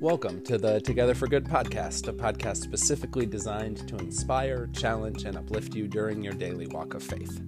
[0.00, 5.36] Welcome to the Together for Good podcast, a podcast specifically designed to inspire, challenge, and
[5.36, 7.42] uplift you during your daily walk of faith.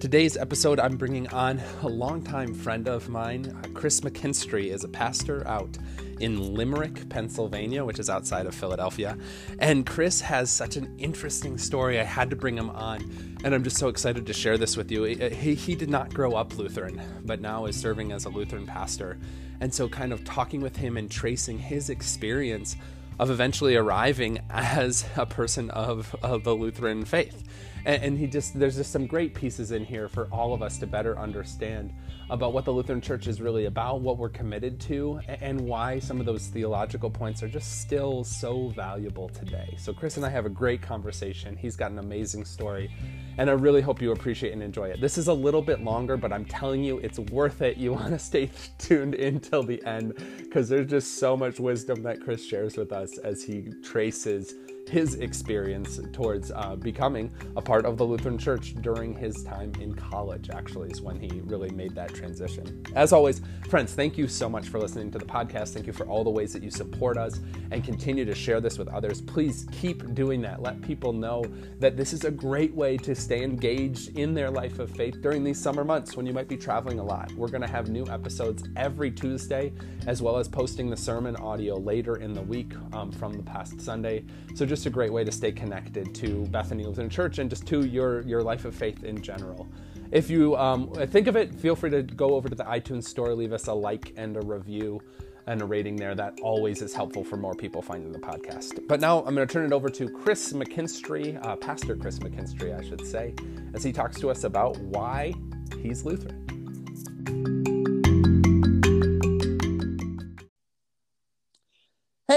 [0.00, 3.56] Today's episode, I'm bringing on a longtime friend of mine.
[3.62, 5.78] Uh, Chris McKinstry is a pastor out
[6.18, 9.16] in Limerick, Pennsylvania, which is outside of Philadelphia.
[9.60, 12.00] And Chris has such an interesting story.
[12.00, 13.08] I had to bring him on,
[13.44, 15.04] and I'm just so excited to share this with you.
[15.04, 19.18] He, he did not grow up Lutheran, but now is serving as a Lutheran pastor.
[19.60, 22.76] And so, kind of talking with him and tracing his experience
[23.18, 27.44] of eventually arriving as a person of, of the Lutheran faith.
[27.84, 30.78] And, and, he just, there's just some great pieces in here for all of us
[30.78, 31.92] to better understand
[32.30, 36.18] about what the Lutheran Church is really about, what we're committed to, and why some
[36.18, 39.74] of those theological points are just still so valuable today.
[39.78, 41.56] So, Chris and I have a great conversation.
[41.56, 42.90] He's got an amazing story,
[43.38, 45.00] and I really hope you appreciate and enjoy it.
[45.00, 47.76] This is a little bit longer, but I'm telling you, it's worth it.
[47.76, 52.20] You want to stay tuned until the end because there's just so much wisdom that
[52.20, 54.54] Chris shares with us as he traces
[54.88, 59.94] his experience towards uh, becoming a part of the Lutheran Church during his time in
[59.94, 62.82] college, actually, is when he really made that transition.
[62.94, 65.74] As always, friends, thank you so much for listening to the podcast.
[65.74, 68.78] Thank you for all the ways that you support us and continue to share this
[68.78, 69.20] with others.
[69.20, 70.62] Please keep doing that.
[70.62, 71.44] Let people know
[71.78, 75.42] that this is a great way to stay engaged in their life of faith during
[75.42, 77.32] these summer months when you might be traveling a lot.
[77.32, 79.72] We're going to have new episodes every Tuesday,
[80.06, 83.80] as well as posting the sermon audio later in the week um, from the past
[83.80, 84.24] Sunday.
[84.54, 87.66] So just just a great way to stay connected to Bethany Lutheran Church and just
[87.66, 89.66] to your, your life of faith in general.
[90.12, 93.32] If you um, think of it, feel free to go over to the iTunes store,
[93.32, 95.00] leave us a like and a review
[95.46, 96.14] and a rating there.
[96.14, 98.86] That always is helpful for more people finding the podcast.
[98.86, 102.78] But now I'm going to turn it over to Chris McKinstry, uh, Pastor Chris McKinstry,
[102.78, 103.34] I should say,
[103.72, 105.32] as he talks to us about why
[105.80, 107.55] he's Lutheran.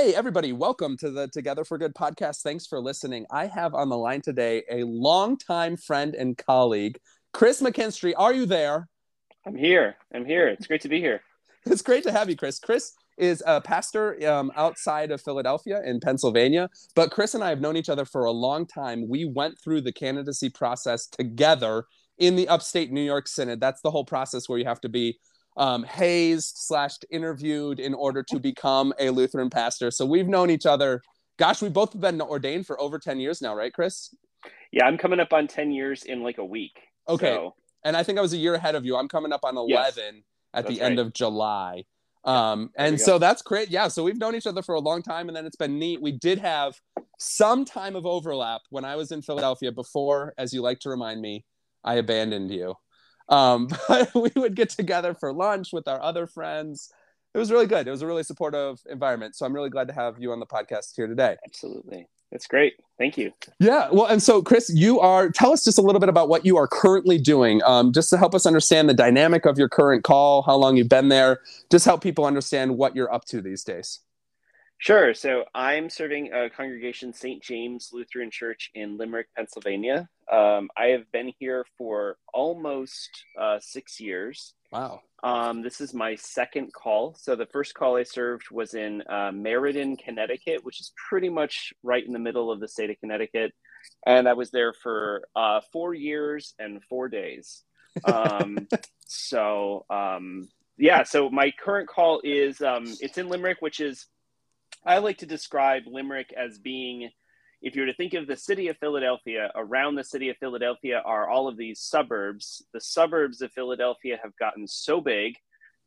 [0.02, 2.42] Hey, everybody, welcome to the Together for Good podcast.
[2.42, 3.26] Thanks for listening.
[3.30, 6.98] I have on the line today a longtime friend and colleague,
[7.33, 8.14] Chris McKinstry.
[8.15, 8.88] Are you there?
[9.45, 9.98] I'm here.
[10.15, 10.48] I'm here.
[10.48, 11.21] It's great to be here.
[11.65, 12.59] It's great to have you, Chris.
[12.59, 17.59] Chris is a pastor um, outside of Philadelphia in Pennsylvania, but Chris and I have
[17.59, 19.05] known each other for a long time.
[19.09, 21.83] We went through the candidacy process together
[22.17, 23.59] in the upstate New York Synod.
[23.59, 25.20] That's the whole process where you have to be
[25.59, 29.92] um, hazed slash interviewed in order to become a Lutheran pastor.
[29.92, 31.02] So we've known each other.
[31.37, 34.15] Gosh, we've both been ordained for over 10 years now, right, Chris?
[34.71, 36.80] Yeah, I'm coming up on 10 years in like a week.
[37.08, 37.33] Okay.
[37.33, 37.55] So.
[37.83, 38.95] And I think I was a year ahead of you.
[38.95, 41.05] I'm coming up on 11 yes, at the end right.
[41.05, 41.83] of July.
[42.23, 43.70] Um, and so that's great.
[43.70, 43.89] Yeah.
[43.89, 46.02] So we've known each other for a long time and then it's been neat.
[46.02, 46.76] We did have
[47.17, 51.21] some time of overlap when I was in Philadelphia before, as you like to remind
[51.21, 51.45] me,
[51.83, 52.76] I abandoned you.
[53.29, 56.91] Um, but we would get together for lunch with our other friends.
[57.33, 57.87] It was really good.
[57.87, 59.35] It was a really supportive environment.
[59.35, 61.37] So I'm really glad to have you on the podcast here today.
[61.45, 62.07] Absolutely.
[62.31, 62.73] That's great.
[62.97, 63.31] Thank you.
[63.59, 63.89] Yeah.
[63.91, 66.57] Well, and so, Chris, you are, tell us just a little bit about what you
[66.57, 70.43] are currently doing, um, just to help us understand the dynamic of your current call,
[70.43, 71.39] how long you've been there,
[71.71, 73.99] just help people understand what you're up to these days.
[74.81, 75.13] Sure.
[75.13, 77.43] So I'm serving a congregation, St.
[77.43, 80.07] James Lutheran Church in Limerick, Pennsylvania.
[80.31, 84.53] Um, I have been here for almost uh, six years.
[84.71, 85.01] Wow.
[85.21, 87.13] Um, this is my second call.
[87.19, 91.73] So the first call I served was in uh, Meriden, Connecticut, which is pretty much
[91.83, 93.51] right in the middle of the state of Connecticut.
[94.05, 97.63] And I was there for uh, four years and four days.
[98.05, 98.65] Um,
[99.05, 100.47] so, um,
[100.77, 104.05] yeah, so my current call is um, it's in Limerick, which is
[104.85, 107.09] I like to describe Limerick as being,
[107.61, 111.01] if you were to think of the city of Philadelphia, around the city of Philadelphia
[111.05, 112.63] are all of these suburbs.
[112.73, 115.35] The suburbs of Philadelphia have gotten so big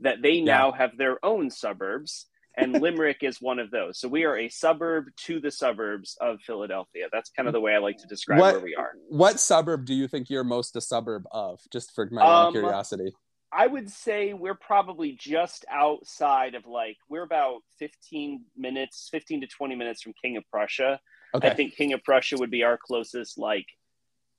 [0.00, 0.78] that they now yeah.
[0.78, 2.26] have their own suburbs,
[2.56, 3.98] and Limerick is one of those.
[3.98, 7.06] So we are a suburb to the suburbs of Philadelphia.
[7.10, 8.92] That's kind of the way I like to describe what, where we are.
[9.08, 11.60] What suburb do you think you're most a suburb of?
[11.72, 13.12] Just for my um, curiosity.
[13.52, 19.46] I would say we're probably just outside of like we're about 15 minutes, 15 to
[19.46, 21.00] 20 minutes from King of Prussia.
[21.34, 21.50] Okay.
[21.50, 23.66] I think King of Prussia would be our closest like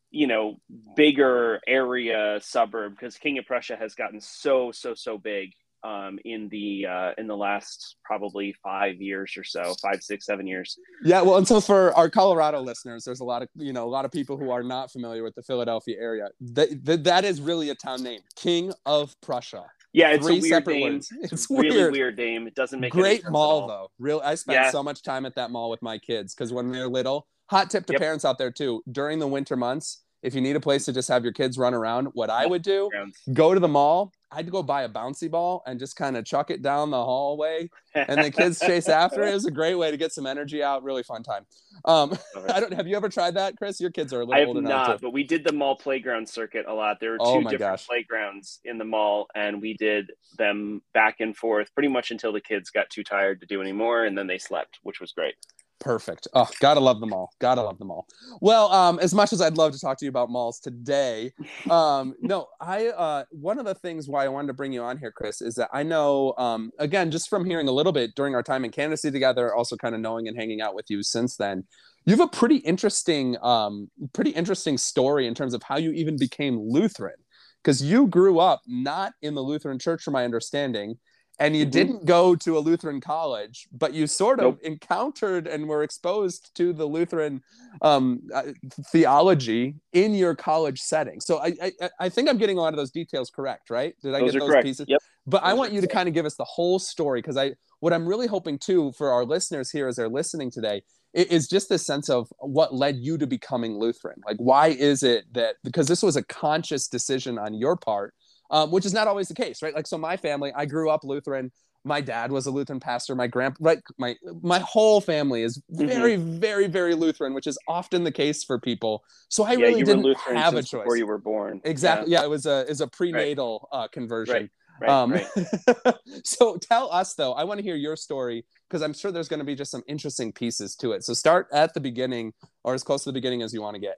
[0.09, 0.59] you know
[0.95, 5.51] bigger area suburb because King of Prussia has gotten so so so big
[5.83, 10.47] um, in the uh, in the last probably five years or so, five, six, seven
[10.47, 10.77] years.
[11.03, 13.89] Yeah, well, and so for our Colorado listeners, there's a lot of you know a
[13.89, 16.29] lot of people who are not familiar with the Philadelphia area.
[16.41, 19.65] That that, that is really a town name, King of Prussia.
[19.91, 20.93] Yeah, it's Three a weird name.
[20.93, 21.13] Words.
[21.21, 21.91] It's, it's really weird.
[21.91, 22.47] weird name.
[22.47, 23.91] It doesn't make great mall though.
[23.99, 24.71] Real, I spent yeah.
[24.71, 27.27] so much time at that mall with my kids because when they're little.
[27.47, 28.01] Hot tip to yep.
[28.01, 31.09] parents out there too: during the winter months, if you need a place to just
[31.09, 32.89] have your kids run around, what I would do,
[33.33, 36.49] go to the mall, I'd go buy a bouncy ball and just kind of chuck
[36.49, 39.29] it down the hallway, and the kids chase after it.
[39.29, 40.83] It was a great way to get some energy out.
[40.83, 41.45] Really fun time.
[41.85, 42.17] Um,
[42.49, 42.73] I don't.
[42.73, 43.79] Have you ever tried that, Chris?
[43.79, 44.93] Your kids are a little I have older not, now.
[44.93, 44.99] Too.
[45.03, 46.99] but we did the mall playground circuit a lot.
[46.99, 47.87] There were Oh two my different gosh.
[47.87, 52.41] playgrounds in the mall, and we did them back and forth pretty much until the
[52.41, 55.35] kids got too tired to do anymore, and then they slept, which was great.
[55.83, 56.29] Perfect.
[56.33, 57.33] Oh, gotta love them all.
[57.39, 58.07] Gotta love them all.
[58.39, 61.33] Well, um, as much as I'd love to talk to you about malls today,
[61.69, 64.97] um, no, I uh, one of the things why I wanted to bring you on
[64.97, 68.33] here, Chris, is that I know, um, again, just from hearing a little bit during
[68.33, 71.35] our time in candidacy together, also kind of knowing and hanging out with you since
[71.35, 71.65] then,
[72.05, 76.17] you have a pretty interesting, um, pretty interesting story in terms of how you even
[76.17, 77.17] became Lutheran,
[77.61, 80.95] because you grew up not in the Lutheran Church, from my understanding
[81.39, 81.71] and you Mhm.
[81.71, 84.59] didn't go to a Lutheran college, but you sort of Nope.
[84.63, 87.41] encountered and were exposed to the Lutheran
[87.81, 88.43] um, uh,
[88.91, 91.19] theology in your college setting.
[91.19, 93.95] So I, I I think I'm getting a lot of those details correct, right?
[94.03, 94.65] Did I Those get those correct.
[94.65, 94.85] pieces?
[94.87, 95.01] Yep.
[95.25, 97.93] But I want you to kind of give us the whole story because I what
[97.93, 100.83] I'm really hoping too for our listeners here as they're listening today
[101.13, 104.21] is just this sense of what led you to becoming Lutheran.
[104.25, 108.13] Like why is it that because this was a conscious decision on your part,
[108.53, 109.75] um, which is not always the case, right?
[109.75, 111.51] Like so my family, I grew up Lutheran.
[111.83, 113.13] My dad was a Lutheran pastor.
[113.15, 115.87] My grand right my my whole family is Mm-hmm.
[115.87, 119.03] very very very Lutheran, which is often the case for people.
[119.29, 120.83] So I yeah, really you didn't Lutheran have a choice.
[120.83, 121.59] before you were born.
[121.65, 122.11] Exactly.
[122.13, 122.23] Yeah.
[122.23, 124.33] it was a is a prenatal uh, conversion.
[124.35, 124.49] Right,
[124.81, 125.95] Right, um, right.
[126.23, 127.33] so tell us though.
[127.33, 129.83] I want to hear your story because I'm sure there's going to be just some
[129.87, 131.03] interesting pieces to it.
[131.03, 132.33] So start at the beginning
[132.63, 133.97] or as close to the beginning as you want to get.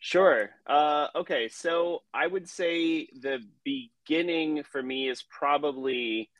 [0.00, 0.50] Sure.
[0.66, 1.48] Uh, okay.
[1.48, 6.30] So I would say the beginning for me is probably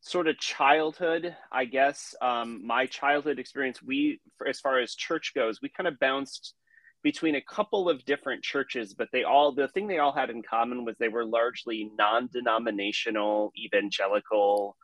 [0.00, 2.14] sort of childhood, I guess.
[2.22, 6.54] Um, my childhood experience, we, as far as church goes, we kind of bounced
[7.02, 10.42] between a couple of different churches, but they all, the thing they all had in
[10.42, 14.76] common was they were largely non denominational evangelical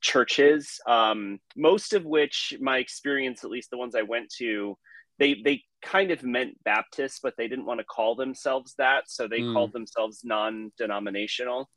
[0.00, 4.76] churches, um, most of which my experience, at least the ones I went to,
[5.18, 9.28] they they kind of meant Baptist, but they didn't want to call themselves that, so
[9.28, 9.52] they Mm.
[9.52, 11.70] called themselves non-denominational.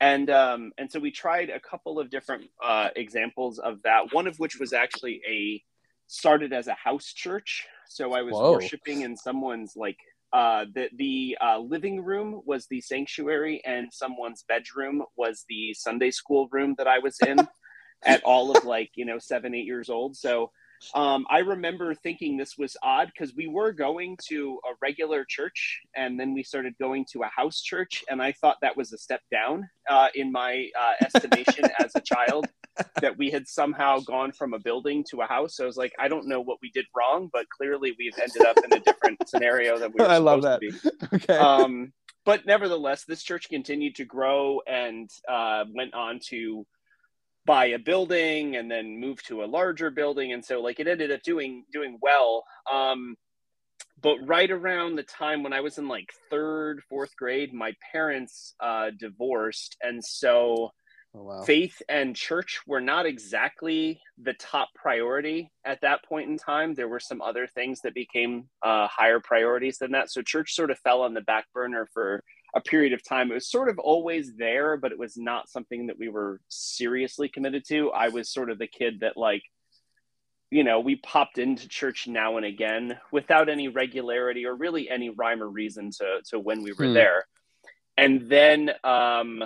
[0.00, 4.12] And um, and so we tried a couple of different uh, examples of that.
[4.12, 5.62] One of which was actually a
[6.06, 7.66] started as a house church.
[7.88, 8.42] So I was Whoa.
[8.42, 9.98] worshiping in someone's like
[10.32, 16.10] uh, the the uh, living room was the sanctuary, and someone's bedroom was the Sunday
[16.10, 17.46] school room that I was in
[18.06, 20.16] at all of like you know seven eight years old.
[20.16, 20.50] So
[20.94, 25.80] um, I remember thinking this was odd because we were going to a regular church
[25.96, 28.98] and then we started going to a house church, and I thought that was a
[28.98, 32.46] step down uh, in my uh, estimation as a child.
[33.00, 35.56] That we had somehow gone from a building to a house.
[35.56, 38.44] So I was like, I don't know what we did wrong, but clearly we've ended
[38.44, 41.38] up in a different scenario than we were I love supposed to be Okay.
[41.38, 41.94] um,
[42.26, 46.66] but nevertheless, this church continued to grow and uh, went on to
[47.46, 51.12] buy a building and then move to a larger building, and so like it ended
[51.12, 52.44] up doing doing well.
[52.70, 53.16] Um,
[54.02, 58.54] but right around the time when I was in like third, fourth grade, my parents
[58.60, 60.72] uh, divorced, and so
[61.14, 61.42] oh, wow.
[61.44, 66.74] faith and church were not exactly the top priority at that point in time.
[66.74, 70.10] There were some other things that became uh, higher priorities than that.
[70.10, 72.22] So church sort of fell on the back burner for
[72.54, 73.30] a period of time.
[73.30, 77.28] It was sort of always there, but it was not something that we were seriously
[77.28, 77.90] committed to.
[77.90, 79.42] I was sort of the kid that like,
[80.50, 85.10] you know, we popped into church now and again without any regularity or really any
[85.10, 86.94] rhyme or reason to to when we were Hmm.
[86.94, 87.24] there.
[87.96, 89.42] And then um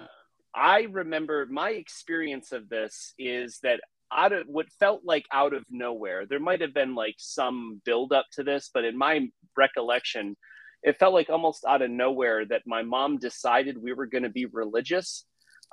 [0.54, 3.80] I remember my experience of this is that
[4.12, 8.12] out of what felt like out of nowhere, there might have been like some build
[8.12, 10.37] up to this, but in my recollection,
[10.82, 14.30] it felt like almost out of nowhere that my mom decided we were going to
[14.30, 15.25] be religious.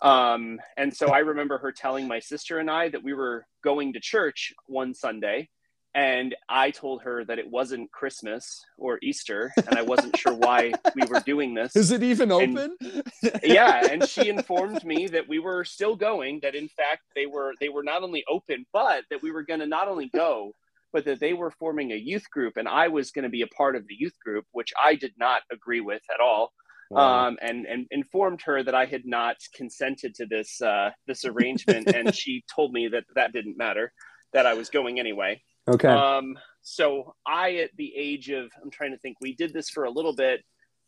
[0.01, 3.93] Um, and so I remember her telling my sister and I that we were going
[3.93, 5.49] to church one Sunday.
[5.95, 10.73] And I told her that it wasn't Christmas or Easter, and I wasn't sure why
[10.93, 12.77] we were doing this Is it even and- open?
[13.43, 17.53] yeah and she informed me that we were still going that in fact they were
[17.59, 20.53] they were not only open but that we were going to not only go
[20.93, 23.47] but that they were forming a youth group and i was going to be a
[23.47, 26.51] part of the youth group which i did not agree with at all
[26.89, 27.27] Wow.
[27.27, 31.87] um, and and informed her that i had not consented to this uh, this arrangement
[31.93, 33.91] and she told me that that didn't matter
[34.31, 35.89] that i was going anyway okay.
[35.89, 39.85] um, so I, at the age of, I'm trying to think, we did this for
[39.85, 40.43] a little bit.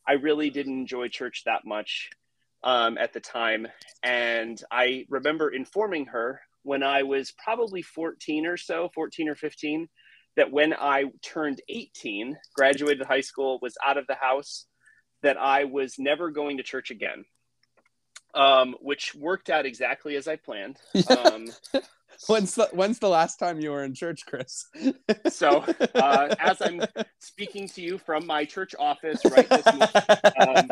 [0.06, 2.10] I really didn't enjoy church that much
[2.66, 3.66] um, at the time.
[4.04, 9.88] And I remember informing her when I was probably 14 or so, 14 or 15,
[10.36, 14.66] that when I turned 18, graduated high school, was out of the house,
[15.24, 17.26] that I was never going to church again.
[18.34, 20.78] um, which worked out exactly as I planned.
[21.10, 21.48] Um,
[22.28, 24.66] when's the when's the last time you were in church, Chris?
[25.30, 25.64] so,
[25.96, 26.82] uh, as I'm
[27.20, 30.72] speaking to you from my church office right this moment,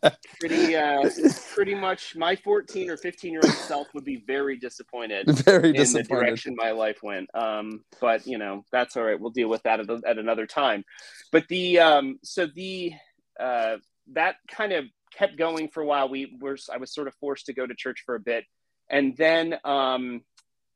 [0.02, 1.08] um, pretty uh,
[1.54, 5.26] pretty much my 14 or 15 year old self would be very disappointed.
[5.44, 6.08] Very in disappointed.
[6.08, 7.28] the direction my life went.
[7.34, 9.18] Um, but you know that's all right.
[9.18, 10.84] We'll deal with that at, at another time.
[11.32, 12.92] But the um, so the
[13.38, 13.76] uh,
[14.12, 16.08] that kind of kept going for a while.
[16.08, 18.44] We were I was sort of forced to go to church for a bit,
[18.90, 20.22] and then um,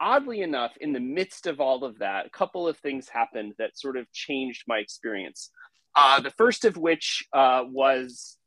[0.01, 3.79] oddly enough, in the midst of all of that, a couple of things happened that
[3.79, 5.51] sort of changed my experience.
[5.95, 8.39] Uh, the first of which uh, was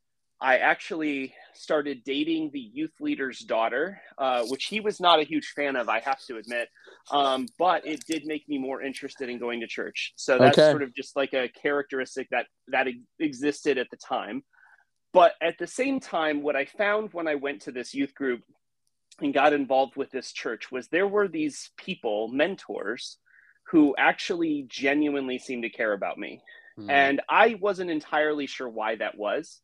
[0.42, 5.54] I actually started dating the youth leader's daughter, uh, which he was not a huge
[5.56, 6.68] fan of, I have to admit.
[7.10, 10.13] Um, but it did make me more interested in going to church.
[10.18, 10.72] So that's Okay.
[10.72, 12.88] sort of just like a characteristic that that
[13.20, 14.44] existed at the time.
[15.13, 18.42] But at the same time, what I found when I went to this youth group
[19.22, 23.18] and got involved with this church was there were these people, mentors,
[23.68, 26.42] who actually genuinely seemed to care about me.
[26.75, 26.89] Hmm.
[26.89, 29.62] And I wasn't entirely sure why that was,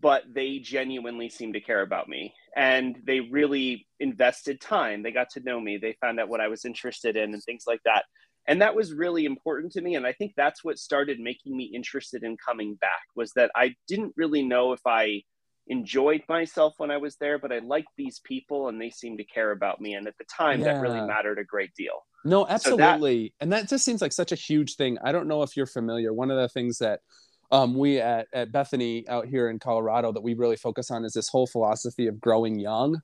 [0.00, 2.34] but they genuinely seemed to care about me.
[2.56, 5.02] And they really invested time.
[5.02, 5.76] They got to know me.
[5.76, 8.04] They found out what I was interested in and things like that.
[8.46, 9.94] And that was really important to me.
[9.94, 13.74] And I think that's what started making me interested in coming back was that I
[13.86, 15.22] didn't really know if I
[15.66, 19.24] enjoyed myself when I was there, but I liked these people and they seemed to
[19.24, 19.94] care about me.
[19.94, 22.04] And at the time, that really mattered a great deal.
[22.24, 23.34] No, that- absolutely.
[23.40, 24.96] and that just seems like such a huge thing.
[25.04, 26.12] I don't know if you're familiar.
[26.12, 27.00] One of the things that
[27.50, 31.12] um, we at, at Bethany out here in Colorado that we really focus on is
[31.14, 33.00] this whole philosophy of growing young,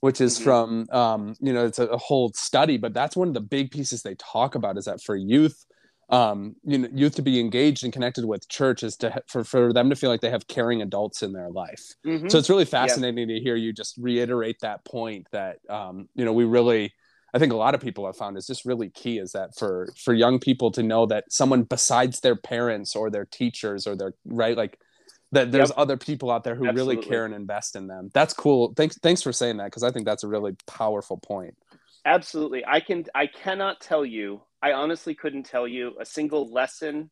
[0.00, 0.42] which is Mhm.
[0.42, 3.70] from, um, you know, it's a, a whole study, but that's one of the big
[3.70, 5.64] pieces they talk about is that for youth,
[6.10, 9.72] um, you know, youth to be engaged and connected with church is to, for, for
[9.72, 11.82] them to feel like they have caring adults in their life.
[12.04, 12.30] Mhm.
[12.30, 16.32] So it's really fascinating to hear you just reiterate that point that um, you know
[16.32, 16.92] we really
[17.34, 19.88] I think a lot of people have found is just really key is that for
[19.96, 24.14] for young people to know that someone besides their parents or their teachers or their
[24.26, 24.78] right like
[25.32, 25.78] that there's Yep.
[25.78, 28.10] other people out there who really care and invest in them.
[28.12, 28.74] That's cool.
[28.76, 31.54] Thanks thanks for saying that because I think that's a really powerful point.
[32.04, 32.64] Absolutely.
[32.66, 34.42] I can I cannot tell you.
[34.62, 37.10] I honestly couldn't tell you a single lesson,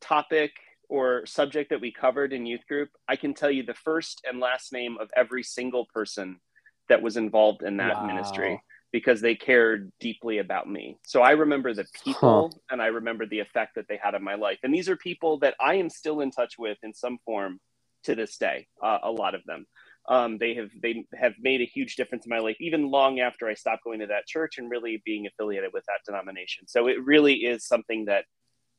[0.00, 0.52] topic
[0.88, 2.90] or subject that we covered in youth group.
[3.08, 6.40] I can tell you the first and last name of every single person
[6.88, 8.06] that was involved in that Wow.
[8.06, 8.62] ministry
[8.96, 10.96] because they cared deeply about me.
[11.04, 14.36] So I remember the people and I remember the effect that they had on my
[14.36, 14.58] life.
[14.62, 17.60] And these are people that I am still in touch with in some form
[18.04, 18.68] to this day.
[18.82, 19.66] Uh, a lot of them.
[20.08, 23.46] Um, they have they have made a huge difference in my life, even long after
[23.46, 26.66] I stopped going to that church and really being affiliated with that denomination.
[26.66, 28.24] So it really is something that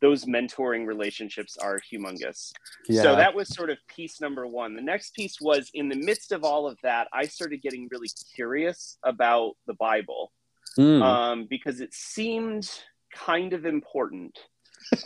[0.02, 2.52] those mentoring relationships are humongous.
[2.88, 3.02] Yeah.
[3.02, 4.76] So that was sort of piece number one.
[4.76, 8.10] The next piece was in the midst of all of that, I started getting really
[8.36, 10.32] curious about the Bible
[10.78, 11.02] Mm.
[11.02, 12.70] um, because it seemed
[13.12, 14.38] kind of important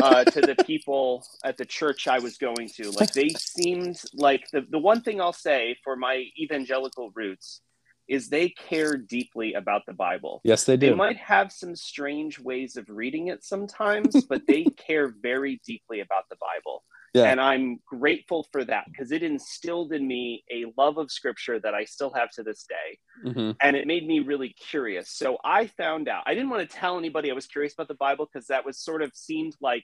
[0.01, 2.91] uh, to the people at the church I was going to.
[2.91, 7.61] Like they seemed like the, the one thing I'll say for my evangelical roots
[8.11, 10.41] is they care deeply about the Bible.
[10.43, 10.89] yes, they do.
[10.89, 16.01] They might have some strange ways of reading it sometimes, but they care very deeply
[16.01, 16.83] about the Bible.
[17.13, 17.23] Yeah.
[17.31, 21.73] And I'm grateful for that because it instilled in me a love of scripture that
[21.73, 22.99] I still have to this day
[23.29, 23.55] Mhm.
[23.61, 25.09] and it made me really curious.
[25.09, 26.23] So I found out.
[26.25, 28.77] I didn't want to tell anybody I was curious about the Bible because that was
[28.77, 29.83] sort of seemed like,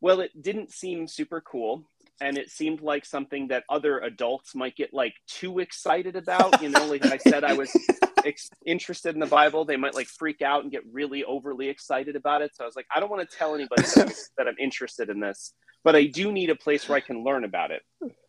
[0.00, 1.88] well, it didn't seem super cool,
[2.20, 6.60] and it seemed like something that other adults might get like too excited about.
[6.62, 7.70] You know, like I said, I was
[8.24, 9.64] ex- interested in the Bible.
[9.64, 12.54] They might like freak out and get really overly excited about it.
[12.54, 15.10] So I was like, I don't want to tell anybody that I'm, that I'm interested
[15.10, 15.52] in this,
[15.84, 17.82] but I do need a place where I can learn about it.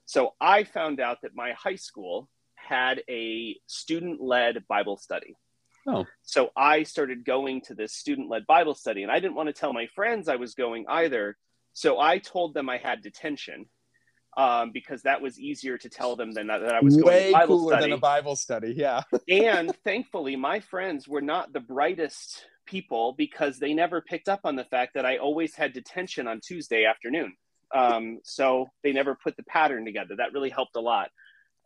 [0.06, 5.36] So I found out that my high school had a student led Bible study.
[5.88, 6.06] Oh.
[6.22, 9.54] So I started going to this student led Bible study, and I didn't want to
[9.54, 11.38] tell my friends I was going either.
[11.74, 13.66] So I told them I had detention
[14.38, 17.28] um, because that was easier to tell them than that, that I was going Way
[17.28, 18.74] to Bible cooler study than a Bible study.
[18.76, 19.02] Yeah.
[19.30, 24.56] and thankfully, my friends were not the brightest people because they never picked up on
[24.56, 27.34] the fact that I always had detention on Tuesday afternoon.
[27.76, 30.16] Um, so they never put the pattern together.
[30.18, 31.10] That really helped a lot.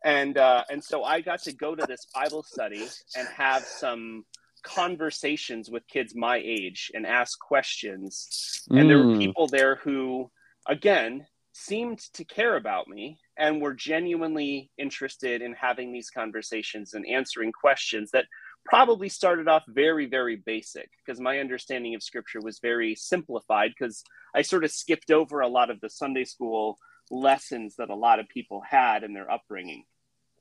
[0.04, 4.24] And uh, and so I got to go to this Bible study and have some
[4.62, 8.66] conversations with kids my age and ask questions.
[8.70, 9.18] And there were Mm.
[9.18, 10.30] people there who,
[10.66, 11.26] again,
[11.56, 17.52] seemed to care about me and were genuinely interested in having these conversations and answering
[17.52, 18.26] questions that
[18.64, 24.02] probably started off very, very basic because my understanding of scripture was very simplified because
[24.34, 26.76] I sort of skipped over a lot of the Sunday school
[27.10, 29.84] lessons that a lot of people had in their upbringing.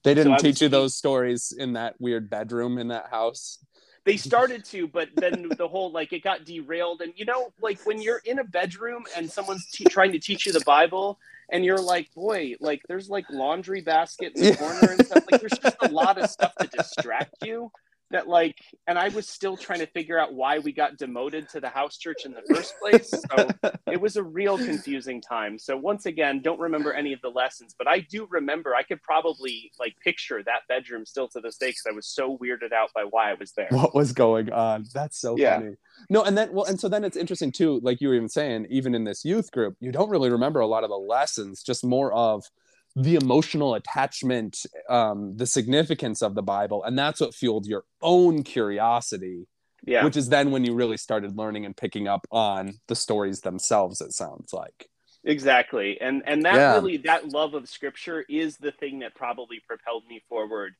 [0.03, 3.63] They didn't So teach you those stories in that weird bedroom in that house.
[4.05, 7.01] They started to but then the whole like it got derailed.
[7.01, 10.45] And you know like when you're in a bedroom and someone's te- trying to teach
[10.45, 11.19] you the bible
[11.51, 15.41] and you're like boy like there's like laundry basket in the corner and stuff like
[15.41, 17.71] there's just a lot of stuff to distract you
[18.13, 18.55] that like
[18.87, 21.97] and i was still trying to figure out why we got demoted to the house
[21.97, 23.49] church in the first place so
[23.91, 27.75] it was a real confusing time so once again don't remember any of the lessons
[27.77, 31.67] but i do remember i could probably like picture that bedroom still to this day
[31.67, 34.85] because i was so weirded out by why i was there what was going on.
[34.93, 35.57] That's so Yeah.
[35.59, 35.75] funny.
[36.09, 38.67] No, and then well, and so then it's interesting too, like you were even saying,
[38.69, 41.83] even in this youth group, you don't really remember a lot of the lessons, just
[41.83, 42.45] more of
[42.95, 48.43] the emotional attachment, um, the significance of the Bible, and that's what fueled your own
[48.43, 49.47] curiosity,
[49.85, 53.41] yeah which is then when you really started learning and picking up on the stories
[53.41, 54.01] themselves.
[54.01, 54.89] It sounds like.
[55.25, 56.69] exactly and and that Yeah.
[56.69, 60.73] really that love of scripture is the thing that probably propelled me forward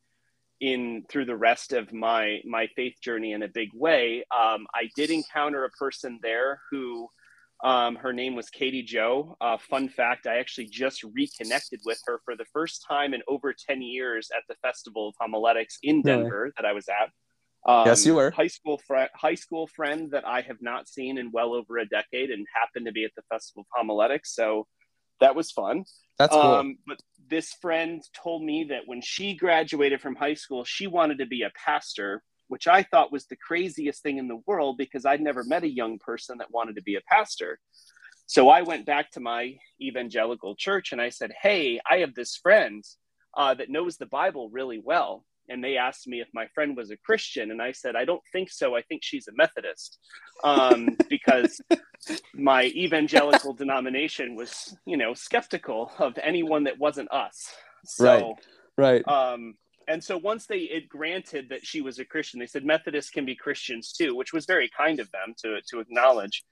[0.60, 4.90] in through the rest of my my faith journey in a big way um, i
[4.96, 7.08] did encounter a person there who
[7.64, 12.20] um, her name was katie joe uh, fun fact i actually just reconnected with her
[12.26, 16.22] for the first time in over 10 years at the festival of homiletics in Really?
[16.24, 17.10] denver that i was at
[17.66, 18.32] um, Yes, you were.
[18.32, 21.86] high school friend high school friend that i have not seen in well over a
[21.88, 24.68] decade and happened to be at the festival of homiletics so
[25.22, 25.86] that was fun
[26.20, 26.56] That's cool.
[26.56, 31.20] um, but this friend told me that when she graduated from high school, she wanted
[31.20, 32.22] to be a pastor,
[32.54, 35.68] which I thought was the craziest thing in the world because I'd never met a
[35.68, 37.58] young person that wanted to be a pastor.
[38.28, 42.36] So I went back to my evangelical church and I said, Hey, I have this
[42.36, 42.84] friend
[43.36, 45.26] uh, that knows the Bible really well.
[45.50, 47.50] And they asked me if my friend was a Christian.
[47.50, 48.76] And I said, I don't think so.
[48.76, 49.98] I think she's a Methodist
[50.44, 51.60] um, because
[52.36, 57.52] my evangelical denomination was, you know, skeptical of anyone that wasn't us.
[57.84, 58.36] So,
[58.78, 59.06] right.
[59.08, 59.56] um,
[59.88, 63.26] and so once they it granted that she was a Christian, they said Methodists can
[63.26, 66.44] be Christians too, which was very kind of them to to acknowledge.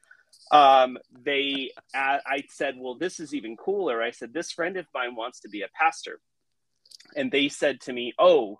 [0.52, 4.02] Um, they, I I said, well, this is even cooler.
[4.02, 6.20] I said, this friend of mine wants to be a pastor,
[7.15, 8.60] and they said to me, oh,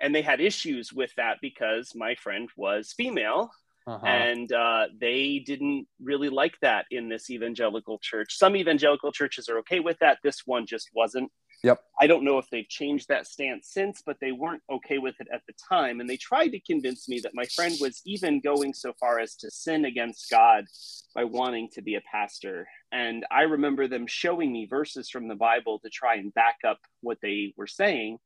[0.00, 3.50] and they had issues with that because my friend was female
[3.86, 4.06] Uh-huh.
[4.06, 8.36] and uh, they didn't really like that in this evangelical church.
[8.36, 10.18] Some evangelical churches are okay with that.
[10.22, 11.30] This one just wasn't.
[11.62, 11.82] Yep.
[12.00, 15.28] I don't know if they've changed that stance since, but they weren't okay with it
[15.32, 16.00] at the time.
[16.00, 19.36] And they tried to convince me that my friend was even going so far as
[19.36, 20.64] to sin against God
[21.14, 22.66] by wanting to be a pastor.
[22.92, 26.78] And I remember them showing me verses from the Bible to try and back up
[27.02, 28.18] what they were saying.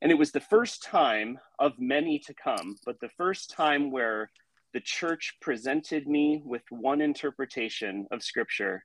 [0.00, 4.30] And it was the first time of many to come, but the first time where
[4.74, 8.84] the church presented me with one interpretation of scripture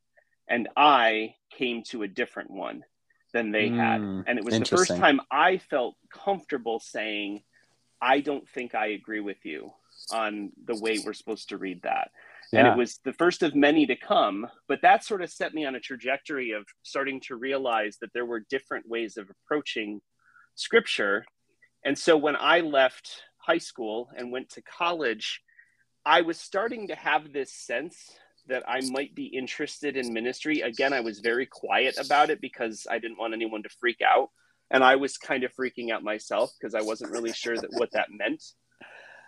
[0.50, 2.82] and I came to a different one
[3.34, 4.02] than they had.
[4.02, 7.44] Mm, And it was the first time I felt comfortable saying,
[8.02, 9.72] I don't think I agree with you
[10.12, 12.12] on the way we're supposed to read that.
[12.54, 15.66] And it was the first of many to come, but that sort of set me
[15.66, 20.02] on a trajectory of starting to realize that there were different ways of approaching
[20.56, 21.24] scripture.
[21.86, 25.42] And so when I left high school and went to college,
[26.06, 28.12] I was starting to have this sense
[28.48, 30.62] that I might be interested in ministry.
[30.62, 34.30] Again, I was very quiet about it because I didn't want anyone to freak out.
[34.70, 37.92] And I was kind of freaking out myself because I wasn't really sure that what
[37.92, 38.44] that meant.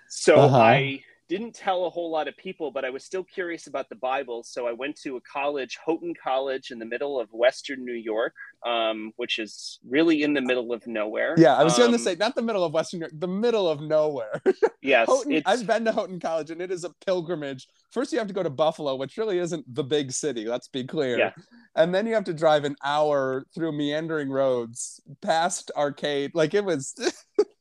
[0.10, 0.58] So Uh-huh.
[0.58, 3.96] I didn't tell a whole lot of people, but I was still curious about the
[3.96, 4.44] Bible.
[4.44, 8.34] So I went to a college, Houghton College, in the middle of Western New York,
[8.66, 11.36] um, which is really in the middle of nowhere.
[11.38, 13.28] Yeah, I was going to Um, say not the middle of Western New York, the
[13.28, 14.42] middle of nowhere.
[14.82, 17.68] yes, Houghton, I've been to Houghton College and it is a pilgrimage.
[17.92, 20.84] First, you have to go to Buffalo, which really isn't the big city, let's be
[20.84, 21.18] clear.
[21.18, 21.32] Yeah.
[21.76, 26.32] And then you have to drive an hour through meandering roads past Arcade.
[26.36, 26.94] Like it was,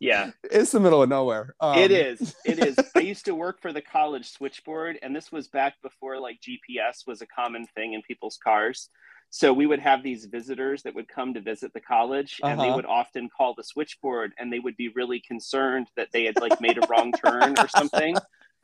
[0.00, 0.30] yeah.
[0.44, 1.54] it's the middle of nowhere.
[1.60, 2.34] Um, it is.
[2.44, 2.76] It is.
[2.96, 7.06] I used to work for the college switchboard, and this was back before like GPS
[7.06, 8.88] was a common thing in people's cars.
[9.30, 12.66] So we would have these visitors that would come to visit the college, and they
[12.68, 12.76] Uh-huh.
[12.76, 16.60] would often call the switchboard, and they would be really concerned that they had like
[16.60, 18.16] made a wrong turn or something.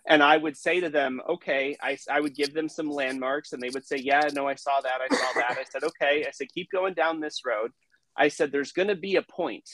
[0.07, 3.63] And I would say to them, okay, I, I would give them some landmarks, and
[3.63, 5.59] they would say, yeah, no, I saw that, I saw that.
[5.61, 6.25] I said, okay.
[6.27, 7.71] I said, keep going down this road.
[8.17, 9.69] I said, there's going to be a point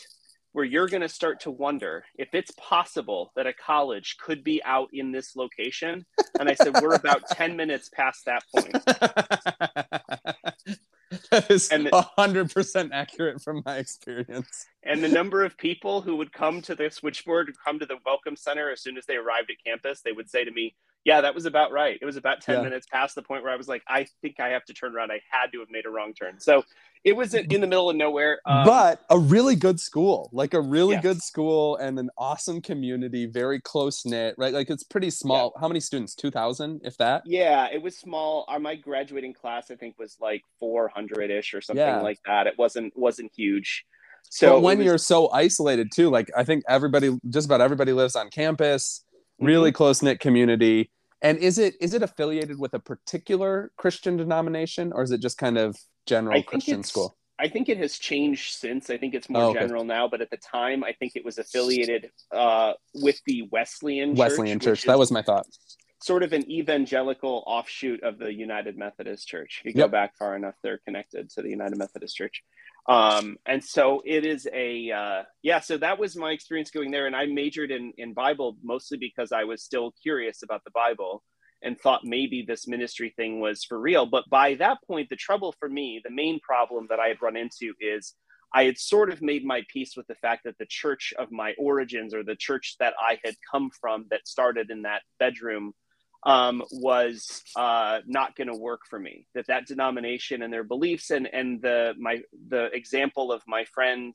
[0.52, 4.62] where you're going to start to wonder if it's possible that a college could be
[4.64, 6.04] out in this location.
[6.40, 8.72] And I said, we're about 10 minutes past that point.
[11.30, 14.66] that is And the- a hundred percent accurate from my experience.
[14.82, 18.36] And the number of people who would come to the switchboard, come to the welcome
[18.36, 21.34] center as soon as they arrived at campus, they would say to me, Yeah, that
[21.34, 21.98] was about right.
[22.00, 22.62] It was about 10 Yeah.
[22.62, 25.10] minutes past the point where I was like, I think I have to turn around.
[25.12, 26.40] I had to have made a wrong turn.
[26.40, 26.62] So
[27.04, 28.40] it was in in the middle of nowhere.
[28.46, 31.02] Um, but a really good school, like a really Yes.
[31.02, 34.52] good school and an awesome community, very close knit, right?
[34.52, 35.52] Like it's pretty small.
[35.60, 36.14] How many students?
[36.14, 37.22] 2000, if that?
[37.26, 38.44] yeah, it was small.
[38.48, 42.00] Our, my graduating class, I think, was like 400 ish or something Yeah.
[42.00, 42.46] like that.
[42.46, 43.84] It wasn't wasn't huge.
[44.30, 47.92] So it when was- you're so isolated too, like I think everybody, just about everybody
[47.92, 49.04] lives on campus,
[49.40, 49.46] Mm-hmm.
[49.46, 50.90] really close knit community.
[51.22, 55.38] And is it is it affiliated with a particular Christian denomination, or is it just
[55.38, 55.76] kind of
[56.08, 57.16] general I think Christian school?
[57.40, 58.90] I think it has changed since.
[58.90, 59.60] I think it's more Oh, okay.
[59.60, 64.14] general now, but at the time, I think it was affiliated uh, with the Wesleyan
[64.16, 64.88] Wesleyan Church, Church.
[64.88, 65.46] which was my thought.
[66.00, 69.62] sort of an evangelical offshoot of the United Methodist Church.
[69.64, 69.88] If you Yep.
[69.88, 72.42] go back far enough, they're connected to the United Methodist Church.
[72.88, 75.60] Um, and so it is a uh, yeah.
[75.60, 79.30] So that was my experience going there, and I majored in in Bible mostly because
[79.32, 81.22] I was still curious about the Bible
[81.62, 84.06] and thought maybe this ministry thing was for real.
[84.06, 87.36] But by that point, the trouble for me, the main problem that I had run
[87.36, 88.14] into is
[88.54, 91.54] I had sort of made my peace with the fact that the church of my
[91.58, 95.74] origins or the church that I had come from that started in that bedroom
[96.24, 99.26] um, was uh, not going to work for me.
[99.34, 104.14] That that denomination and their beliefs and and the my the example of my friend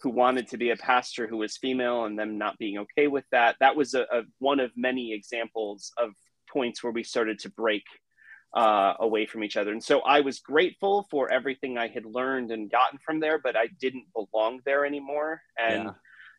[0.00, 3.24] who wanted to be a pastor who was female and them not being okay with
[3.32, 3.56] that.
[3.60, 6.10] That was a, a one of many examples of
[6.52, 7.84] points where we started to break
[8.56, 9.70] uh, away from each other.
[9.70, 13.56] And so I was grateful for everything I had learned and gotten from there, but
[13.56, 15.40] I didn't belong there anymore.
[15.56, 15.90] And Yeah.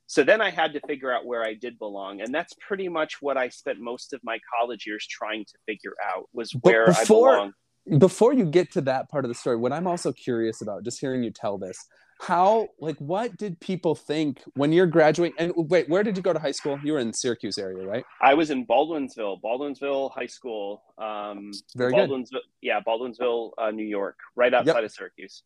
[0.08, 2.20] so then I had to figure out where I did belong.
[2.22, 5.94] And that's pretty much what I spent most of my college years trying to figure
[6.06, 7.54] out was where before- I belong.
[7.98, 11.00] before you get to that part of the story what i'm also curious about just
[11.00, 11.78] hearing you tell this
[12.22, 16.32] how like what did people think when you're graduating and wait where did you go
[16.32, 20.28] to high school you were in syracuse area right I was in Baldwinsville, Baldwinsville High
[20.28, 20.84] School.
[21.00, 22.28] Um, Very good.
[22.62, 25.42] Yeah, Baldwinsville, uh, New York, right outside of Syracuse.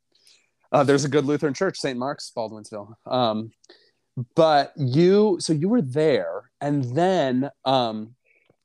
[0.74, 3.52] uh, there's a good lutheran church st mark's baldwinsville um,
[4.36, 8.16] but you so you were there and then um,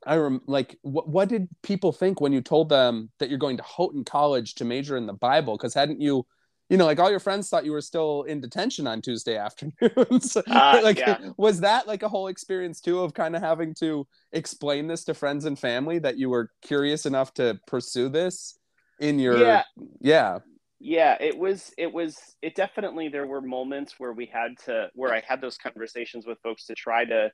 [0.05, 3.57] i rem- like what, what did people think when you told them that you're going
[3.57, 6.27] to houghton college to major in the bible because hadn't you
[6.71, 10.37] you know like all your friends thought you were still in detention on tuesday afternoons
[10.49, 11.19] Ah, like yeah.
[11.37, 15.15] was that like a whole experience too of kind of having to explain this to
[15.15, 18.59] friends and family that you were curious enough to pursue this
[19.01, 19.63] in your Yeah.
[20.01, 20.39] yeah
[20.79, 21.73] Yeah, it was.
[21.77, 22.17] It was.
[22.41, 23.09] It definitely.
[23.09, 26.75] There were moments where we had to, where I had those conversations with folks to
[26.75, 27.31] try to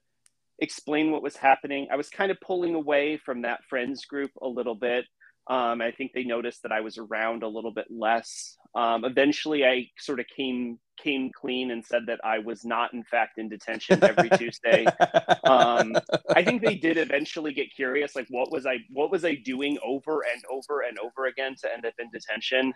[0.59, 1.87] explain what was happening.
[1.92, 5.05] I was kind of pulling away from that friends group a little bit.
[5.49, 8.57] Um, I think they noticed that I was around a little bit less.
[8.75, 13.05] Um, eventually, I sort of came came clean and said that I was not, in
[13.05, 14.85] fact, in detention every Tuesday.
[15.45, 15.95] um,
[16.35, 19.79] I think they did eventually get curious, like what was I what was I doing
[19.85, 22.73] over and over and over again to end up in detention.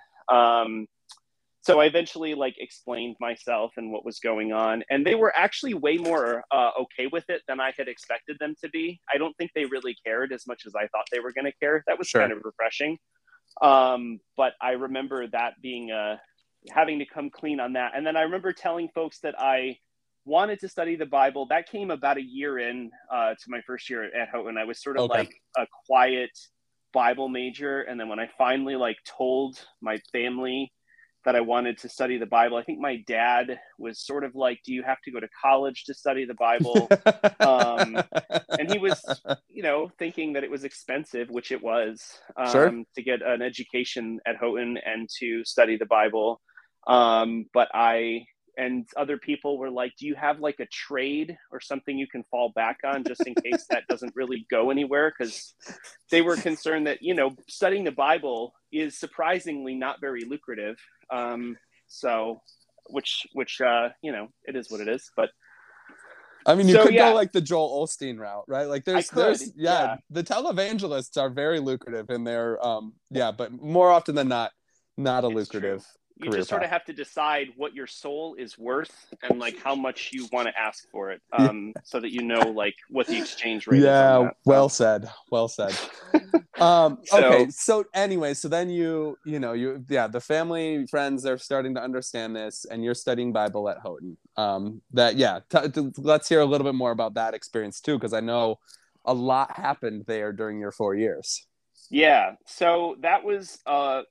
[1.62, 5.74] So I eventually like explained myself and what was going on, and they were actually
[5.74, 9.00] way more uh, okay with it than I had expected them to be.
[9.12, 11.52] I don't think they really cared as much as I thought they were going to
[11.60, 11.84] care.
[11.86, 12.20] That was Sure.
[12.20, 12.98] kind of refreshing.
[13.62, 16.16] Um, but I remember that being uh,
[16.70, 19.78] having to come clean on that, and then I remember telling folks that I
[20.24, 21.46] wanted to study the Bible.
[21.46, 24.56] That came about a year in uh, to my first year at Houghton.
[24.56, 25.18] I was sort of Okay.
[25.20, 26.30] like a quiet
[26.92, 30.72] Bible major, and then when I finally like told my family
[31.24, 34.61] that I wanted to study the Bible, I think my dad was sort of like,
[34.64, 36.88] "Do you have to go to college to study the Bible?"
[37.40, 38.02] um,
[38.59, 39.02] and he was,
[39.48, 42.02] you know, thinking that it was expensive, which it was,
[42.37, 42.70] um, Sure.
[42.94, 46.40] to get an education at Houghton and to study the Bible.
[46.87, 48.24] Um, but I
[48.56, 52.24] and other people were like, "Do you have like a trade or something you can
[52.30, 55.54] fall back on just in case that doesn't really go anywhere?" Because
[56.10, 60.76] they were concerned that you know studying the Bible is surprisingly not very lucrative.
[61.10, 61.56] Um,
[61.88, 62.40] so,
[62.88, 65.30] which which uh, you know it is what it is, but
[66.46, 67.10] I mean, you So, could yeah.
[67.10, 68.66] go like the Joel Osteen route, right?
[68.66, 69.96] Like there's, could, there's, yeah, yeah.
[70.08, 74.52] the televangelists are very lucrative in their, um, yeah, but more often than not,
[74.96, 75.84] not a It's lucrative.
[76.22, 79.59] You career just sort of have to decide what your soul is worth and like
[79.62, 81.46] how much you want to ask for it Yeah.
[81.48, 85.48] um so that you know like what the exchange rate is Yeah, well said, well
[85.48, 85.74] said.
[86.61, 91.22] um, So- okay, so anyway, so then you, you know, you, yeah, the family, friends,
[91.22, 94.16] they're starting to understand this, and you're studying Bible at Houghton.
[94.37, 97.96] Um, that, yeah, t- t- let's hear a little bit more about that experience too,
[97.98, 98.59] because I know
[99.06, 101.46] a lot happened there during your four years.
[101.90, 104.02] yeah so that was uh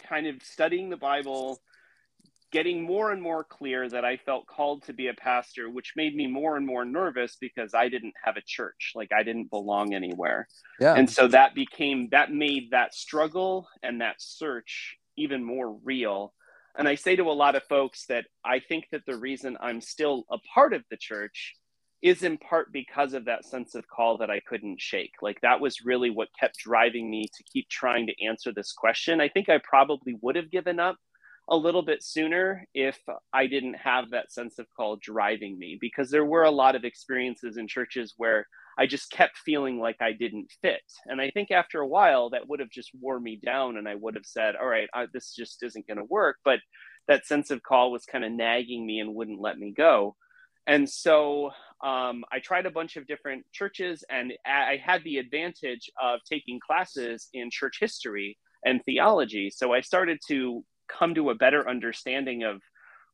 [0.00, 1.60] kind of studying the bible
[2.52, 6.16] getting more and more clear that I felt called to be a pastor, which made
[6.16, 8.92] me more and more nervous because I didn't have a church.
[8.94, 10.48] Like I didn't belong anywhere.
[10.80, 10.94] Yeah.
[10.94, 16.34] And so that became, that made that struggle and that search even more real.
[16.76, 19.80] And I say to a lot of folks that I think that the reason I'm
[19.80, 21.54] still a part of the church
[22.02, 25.12] is in part because of that sense of call that I couldn't shake.
[25.20, 29.20] Like that was really what kept driving me to keep trying to answer this question.
[29.20, 30.96] I think I probably would have given up
[31.48, 32.98] a little bit sooner if
[33.32, 36.84] I didn't have that sense of call driving me because there were a lot of
[36.84, 38.46] experiences in churches where
[38.78, 40.80] I just kept feeling like I didn't fit.
[41.06, 43.96] And I think after a while that would have just wore me down and I
[43.96, 46.36] would have said, all right, I, this just isn't going to work.
[46.44, 46.60] But
[47.08, 50.16] that sense of call was kind of nagging me and wouldn't let me go.
[50.66, 51.50] And so
[51.82, 56.60] um, I tried a bunch of different churches, and I had the advantage of taking
[56.60, 59.50] classes in church history and theology.
[59.50, 62.60] So I started to come to a better understanding of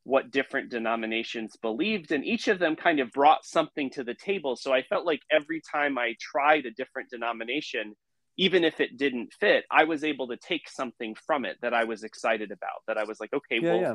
[0.02, 4.56] what different denominations believed, and each of them kind of brought something to the table.
[4.56, 7.94] So I felt like every time I tried a different denomination,
[8.36, 11.84] even if it didn't fit, I was able to take something from it that I
[11.84, 12.82] was excited about.
[12.86, 13.94] That I was like, okay, yeah, well, yeah.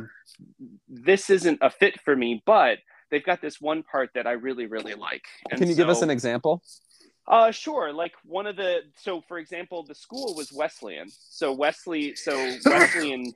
[0.87, 2.79] this isn't a fit for me, but
[3.11, 5.25] they've got this one part that I really, really like.
[5.49, 6.63] And Can you so, give us an example?
[7.27, 7.93] Uh, sure.
[7.93, 11.09] Like one of the, so for example, the school was Wesleyan.
[11.09, 12.33] So Wesley, so
[12.65, 13.33] Wesleyan,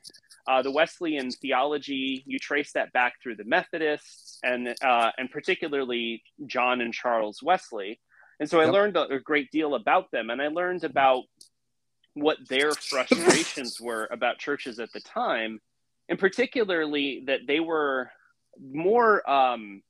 [0.48, 6.24] uh, the Wesleyan theology, you trace that back through the Methodists and, uh, and particularly
[6.48, 8.00] John and Charles Wesley.
[8.40, 8.74] And so I yep.
[8.74, 11.24] learned a, a great deal about them and I learned about
[12.16, 15.60] what their frustrations were about churches at the time,
[16.10, 18.10] and particularly that they were
[18.60, 19.82] more um,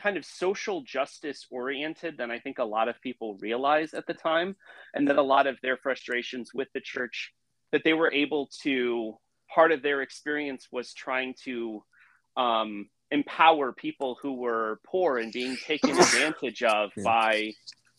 [0.00, 4.14] kind of social justice oriented than I think a lot of people realize at the
[4.14, 4.56] time,
[4.94, 7.32] and that a lot of their frustrations with the church
[7.72, 9.14] that they were able to
[9.52, 11.82] part of their experience was trying to
[12.36, 17.52] um, empower people who were poor and being taken advantage of by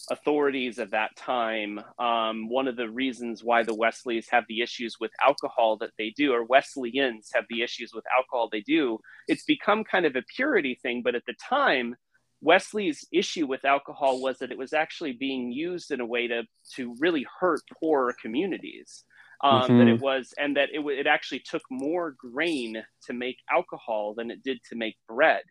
[0.09, 1.79] authorities of that time.
[1.99, 6.11] Um, one of the reasons why the Wesleys have the issues with alcohol that they
[6.15, 10.23] do, or Wesleyans have the issues with alcohol they do, it's become kind of a
[10.35, 11.01] purity thing.
[11.03, 11.95] But at the time,
[12.41, 16.43] Wesley's issue with alcohol was that it was actually being used in a way to
[16.75, 19.03] to really hurt poorer communities.
[19.43, 19.77] Um, mm-hmm.
[19.79, 24.29] That it was, and that it, it actually took more grain to make alcohol than
[24.29, 25.41] it did to make bread.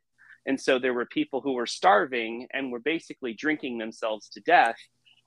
[0.47, 4.77] And so there were people who were starving and were basically drinking themselves to death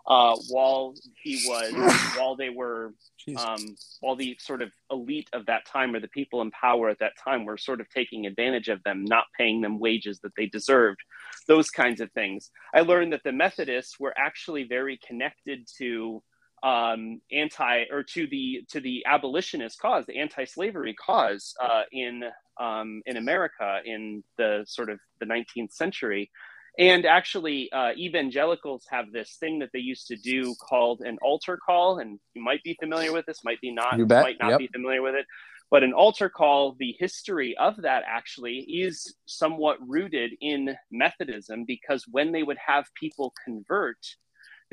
[0.06, 1.72] uh, while he was,
[2.18, 2.94] while they were,
[3.38, 7.00] um, while the sort of elite of that time or the people in power at
[7.00, 10.46] that time were sort of taking advantage of them, not paying them wages that they
[10.46, 11.00] deserved,
[11.48, 12.52] those kinds of things.
[12.74, 16.22] I learned that the Methodists were actually very connected to
[16.64, 22.24] um, anti or to the to the abolitionist cause, the anti-slavery cause uh, in
[22.60, 26.32] um, in America in the sort of the 19th century.
[26.80, 31.60] And actually, uh, evangelicals have this thing that they used to do called an altar
[31.64, 34.24] call, and you might be familiar with this, might be not, you bet.
[34.24, 34.60] might not yep.
[34.60, 35.28] be familiar with it.
[35.70, 42.06] But an altar call, the history of that actually is somewhat rooted in Methodism because
[42.10, 43.98] when they would have people convert,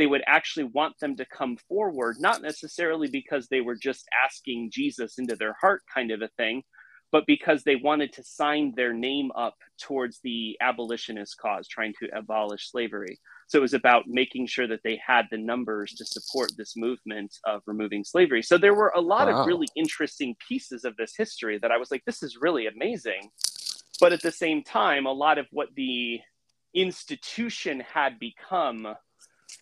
[0.01, 4.71] they would actually want them to come forward, not necessarily because they were just asking
[4.73, 6.63] Jesus into their heart kind of a thing,
[7.13, 12.09] but because they wanted to sign their name up towards the abolitionist cause, trying to
[12.17, 13.19] abolish slavery.
[13.49, 17.37] So it was about making sure that they had the numbers to support this movement
[17.45, 18.43] of removing slavery.
[18.43, 19.43] So there were a lot wow.
[19.43, 23.29] of really interesting pieces of this history that I was like, this is really amazing.
[24.01, 26.21] But at the same time, a lot of what the
[26.73, 28.87] institution had become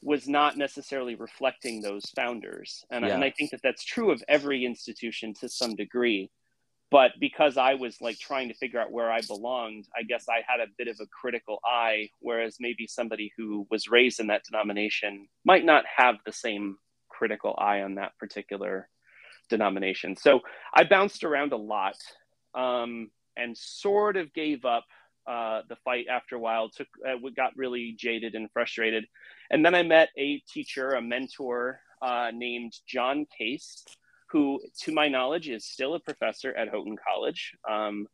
[0.03, 2.85] was not necessarily reflecting those founders.
[2.91, 3.15] And, yeah.
[3.15, 6.31] and I think that that's true of every institution to some degree.
[6.91, 10.41] But because I was like trying to figure out where I belonged, I guess I
[10.47, 14.45] had a bit of a critical eye, whereas maybe somebody who was raised in that
[14.45, 18.89] denomination might not have the same critical eye on that particular
[19.51, 20.17] denomination.
[20.17, 20.41] So
[20.73, 21.97] I bounced around a lot
[22.55, 24.85] um, and sort of gave up
[25.29, 26.71] uh, the fight after a while.
[26.71, 29.07] Took uh, got really jaded and frustrated,
[29.51, 33.85] and then I met a teacher, a mentor uh, named John Case,
[34.31, 37.55] who, to my knowledge, is still a professor at Houghton College.
[37.69, 38.07] Um,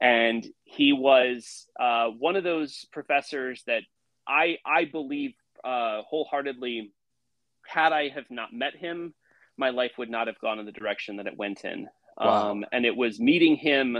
[0.00, 3.82] and he was uh, one of those professors that
[4.26, 6.92] I I believe uh, wholeheartedly.
[7.68, 9.12] Had I have not met him,
[9.56, 11.88] my life would not have gone in the direction that it went in.
[12.16, 12.50] Wow.
[12.52, 13.98] Um, and it was meeting him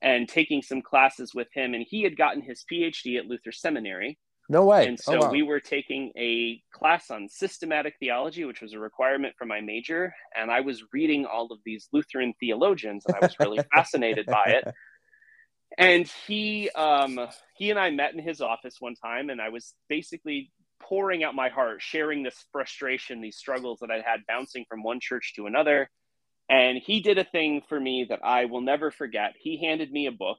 [0.00, 1.74] and taking some classes with him.
[1.74, 4.18] And he had gotten his PhD at Luther Seminary.
[4.48, 4.86] No way.
[4.86, 5.30] And oh, so oh, wow.
[5.30, 10.14] we were taking a class on systematic theology, which was a requirement for my major.
[10.34, 14.44] And I was reading all of these Lutheran theologians, and I was really fascinated by
[14.46, 14.74] it.
[15.76, 17.20] and he um
[17.56, 21.34] he and I met in his office one time, and I was basically pouring out
[21.34, 25.46] my heart, sharing this frustration, these struggles that I had bouncing from one church to
[25.46, 25.90] another.
[26.48, 29.34] And he did a thing for me that I will never forget.
[29.38, 30.38] He handed me a book,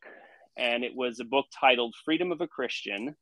[0.57, 3.15] and it was a book titled "Freedom of a Christian"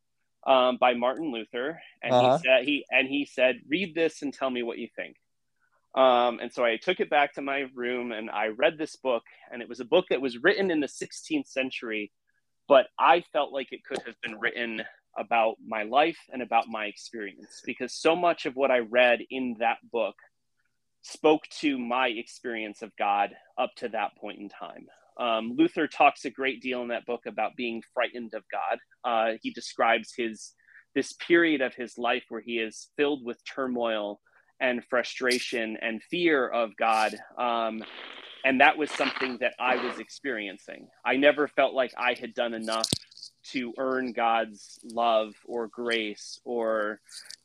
[0.45, 1.81] um, by Martin Luther.
[2.01, 2.37] And uh-huh.
[2.37, 5.17] he said he and he said, "Read this and tell me what you think."
[5.95, 9.23] Um, and so I took it back to my room and I read this book,
[9.51, 12.11] and it was a book that was written in the 16th century,
[12.67, 14.83] but I felt like it could have been written
[15.17, 19.55] about my life and about my experience because so much of what I read in
[19.59, 20.15] that book
[21.07, 24.87] spoke to my experience of God up to that point in time.
[25.19, 28.79] Um, Luther talks a great deal in that book about being frightened of God.
[29.03, 30.53] Uh, he describes his
[30.95, 34.19] this period of his life where he is filled with turmoil
[34.59, 37.15] and frustration and fear of God.
[37.37, 37.83] Um,
[38.43, 40.87] and that was something that I was experiencing.
[41.05, 42.89] I never felt like I had done enough
[43.51, 46.99] to earn God's love or grace or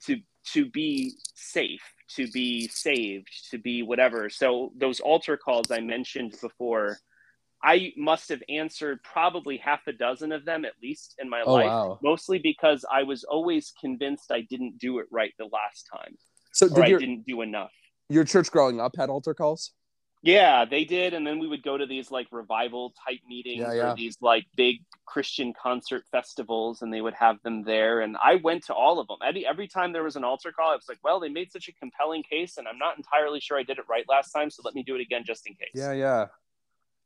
[0.07, 0.19] to
[0.53, 1.83] to be safe,
[2.17, 4.29] to be saved, to be whatever.
[4.29, 6.99] So those altar calls I mentioned before,
[7.65, 11.55] I must have answered probably half a dozen of them at least in my oh,
[11.55, 11.99] life, wow.
[12.03, 16.17] mostly because I was always convinced I didn't do it right the last time.
[16.53, 17.71] So did your, I didn't do enough.
[18.09, 19.73] Your church growing up had altar calls?
[20.25, 23.73] Yeah, they did, and then we would go to these like revival type meetings yeah,
[23.73, 23.93] yeah.
[23.93, 28.01] or these like big Christian concert festivals, and they would have them there.
[28.01, 29.17] And I went to all of them.
[29.25, 31.67] Every every time there was an altar call, I was like, "Well, they made such
[31.67, 34.63] a compelling case, and I'm not entirely sure I did it right last time, so
[34.65, 36.27] let me do it again just in case." Yeah, yeah.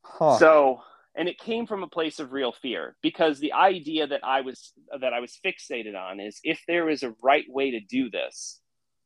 [0.02, 0.38] Huh.
[0.38, 0.82] So,
[1.14, 4.74] and it came from a place of real fear because the idea that I was
[5.00, 8.60] that I was fixated on is if there is a right way to do this,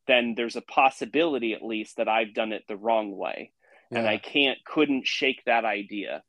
[0.09, 3.53] then there's a possibility at least that I've done it the wrong way.
[3.91, 3.99] Yeah.
[3.99, 6.23] And I can't, couldn't shake that idea.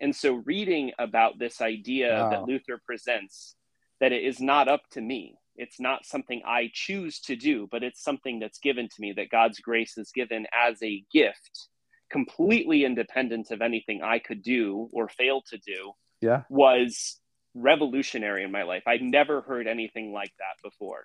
[0.00, 2.30] And so reading about this idea wow.
[2.30, 3.56] that Luther presents,
[4.00, 5.36] that it is not up to me.
[5.56, 9.30] It's not something I choose to do, but it's something that's given to me, that
[9.30, 11.66] God's grace is given as a gift,
[12.10, 15.92] completely independent of anything I could do or fail to do.
[16.20, 16.42] Yeah.
[16.48, 17.18] Was
[17.54, 18.84] revolutionary in my life.
[18.86, 21.02] I'd never heard anything like that before.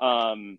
[0.00, 0.58] Um,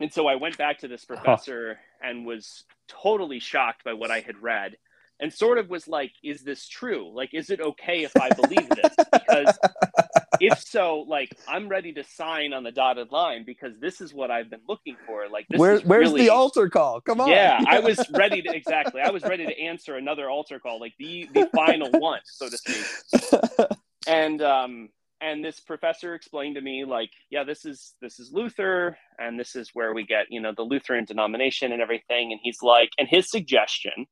[0.00, 2.08] and so I went back to this professor huh.
[2.08, 4.76] and was totally shocked by what I had read
[5.20, 7.12] and sort of was like, is this true?
[7.14, 8.94] Like, is it okay if I believe this?
[9.12, 9.58] Because
[10.40, 14.30] if so, like, I'm ready to sign on the dotted line because this is what
[14.30, 15.28] I've been looking for.
[15.28, 16.22] Like, Where, where's really...
[16.22, 17.02] the altar call?
[17.02, 17.28] Come on.
[17.28, 19.02] Yeah, I was ready to exactly.
[19.02, 22.56] I was ready to answer another altar call, like the the final one, so to
[22.56, 23.68] speak.
[24.06, 24.88] And um,
[25.20, 29.54] and this professor explained to me like yeah this is this is luther and this
[29.54, 32.32] is where we get you know the lutheran denomination and everything.
[32.32, 34.06] And he's like and his suggestion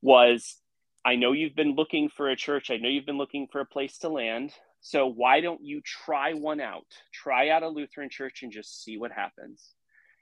[0.00, 0.58] was
[1.04, 2.70] i know you've been looking for a church.
[2.70, 4.52] I know you've been looking for a place to land.
[4.80, 6.86] So why don't you try one out?
[7.12, 9.74] Try out a lutheran church and just see what happens.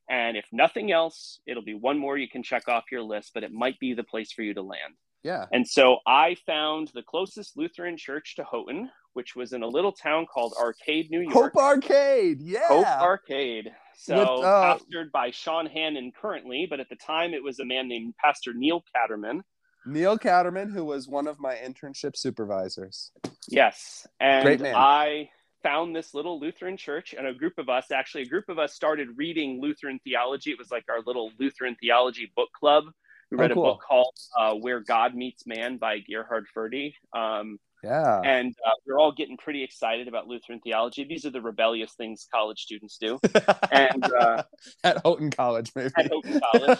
[0.08, 3.44] And if nothing else it'll be one more you can check off your list but
[3.44, 4.94] it might be the place for you to land.
[5.22, 5.46] Yeah.
[5.52, 9.92] And so I found the closest Lutheran church to Houghton, which was in a little
[9.92, 11.52] town called Arcade, New York.
[11.52, 12.68] Hope Arcade, yeah.
[12.68, 13.70] Hope Arcade.
[13.96, 17.64] So With, uh, pastored by Sean Hannon currently, but at the time it was a
[17.64, 19.42] man named Pastor Neil Catterman.
[19.86, 23.12] Neil Catterman, who was one of my internship supervisors.
[23.48, 24.06] Yes.
[24.18, 24.74] And Great man.
[24.74, 25.30] I
[25.62, 28.74] found this little Lutheran church, and a group of us, actually, a group of us
[28.74, 30.50] started reading Lutheran theology.
[30.50, 32.84] It was like our little Lutheran theology book club.
[33.30, 33.64] We read oh, cool.
[33.64, 36.92] a book called uh, Where God Meets Man by Gerhard Forde.
[37.14, 38.20] Um, yeah.
[38.22, 41.04] And uh, we're all getting pretty excited about Lutheran theology.
[41.04, 43.18] These are the rebellious things college students do.
[43.72, 44.42] and uh,
[44.84, 45.90] at Houghton College, maybe.
[45.96, 46.78] At Houghton College.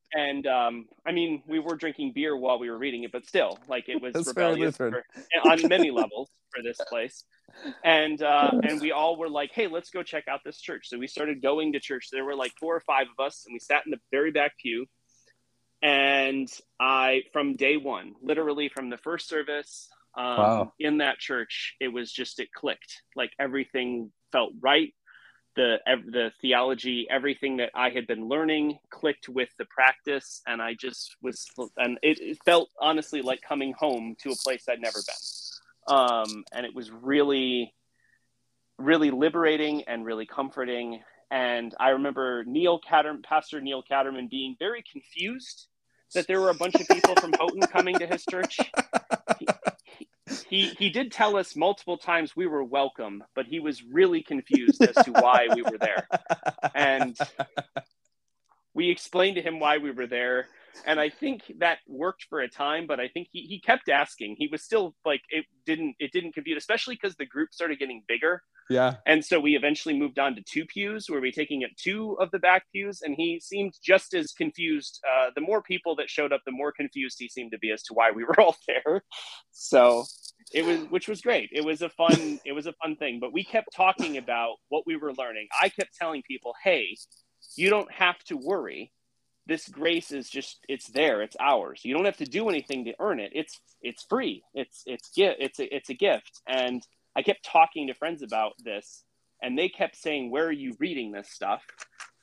[0.14, 3.58] and um, I mean, we were drinking beer while we were reading it, but still,
[3.68, 5.04] like it was That's rebellious for,
[5.44, 7.24] on many levels for this place.
[7.84, 10.88] And uh, and we all were like, hey, let's go check out this church.
[10.88, 12.08] So we started going to church.
[12.12, 14.52] There were like four or five of us, and we sat in the very back
[14.58, 14.86] pew
[15.82, 20.72] and I, from day one, literally from the first service um, wow.
[20.78, 23.02] in that church, it was just it clicked.
[23.14, 24.92] Like everything felt right.
[25.56, 30.74] The the theology, everything that I had been learning, clicked with the practice, and I
[30.74, 34.98] just was, and it, it felt honestly like coming home to a place I'd never
[34.98, 35.96] been.
[35.96, 37.74] Um, and it was really,
[38.78, 44.82] really liberating and really comforting and I remember Neil Catterman, Pastor Neil Catterman, being very
[44.90, 45.66] confused
[46.14, 48.58] that there were a bunch of people from Houghton coming to his church.
[50.48, 54.82] He, he, did tell us multiple times we were welcome, but he was really confused
[54.82, 56.06] as to why we were there.
[56.74, 57.16] And
[58.74, 60.48] we explained to him why we were there
[60.86, 64.36] and I think that worked for a time, but I think he, he kept asking.
[64.38, 68.02] He was still like it didn't it didn't compute, especially because the group started getting
[68.08, 68.42] bigger.
[68.70, 68.96] Yeah.
[69.06, 72.30] And so we eventually moved on to two pews, where we taking up two of
[72.30, 75.00] the back pews, and he seemed just as confused.
[75.08, 77.82] Uh, the more people that showed up, the more confused he seemed to be as
[77.84, 79.02] to why we were all there.
[79.52, 80.04] So
[80.52, 81.48] it was, which was great.
[81.52, 83.18] It was a fun, it was a fun thing.
[83.20, 85.48] But we kept talking about what we were learning.
[85.60, 86.96] I kept telling people, "Hey,
[87.56, 88.92] you don't have to worry."
[89.48, 91.80] This grace is just it's there it's ours.
[91.82, 93.32] You don't have to do anything to earn it.
[93.34, 94.44] It's it's free.
[94.54, 96.42] It's it's it's a, it's a gift.
[96.46, 96.86] And
[97.16, 99.02] i kept talking to friends about this
[99.42, 101.62] and they kept saying where are you reading this stuff?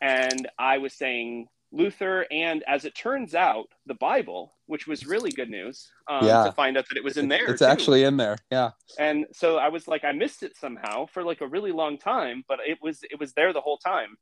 [0.02, 5.32] And i was saying luther and as it turns out the bible which was really
[5.32, 6.46] good news um, yeah.
[6.46, 7.66] to find out that it was in there it's too.
[7.66, 8.38] actually in there.
[8.52, 8.70] Yeah.
[9.00, 12.44] And so i was like i missed it somehow for like a really long time
[12.48, 14.16] but it was it was there the whole time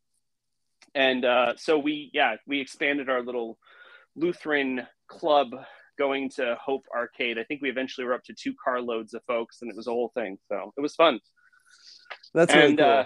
[0.95, 3.57] and uh, so we yeah we expanded our little
[4.15, 5.51] lutheran club
[5.97, 7.37] going to hope arcade.
[7.37, 9.91] I think we eventually were up to two carloads of folks and it was a
[9.91, 10.37] whole thing.
[10.49, 11.19] So it was fun.
[12.33, 12.87] That's really and, cool.
[12.87, 13.05] Uh,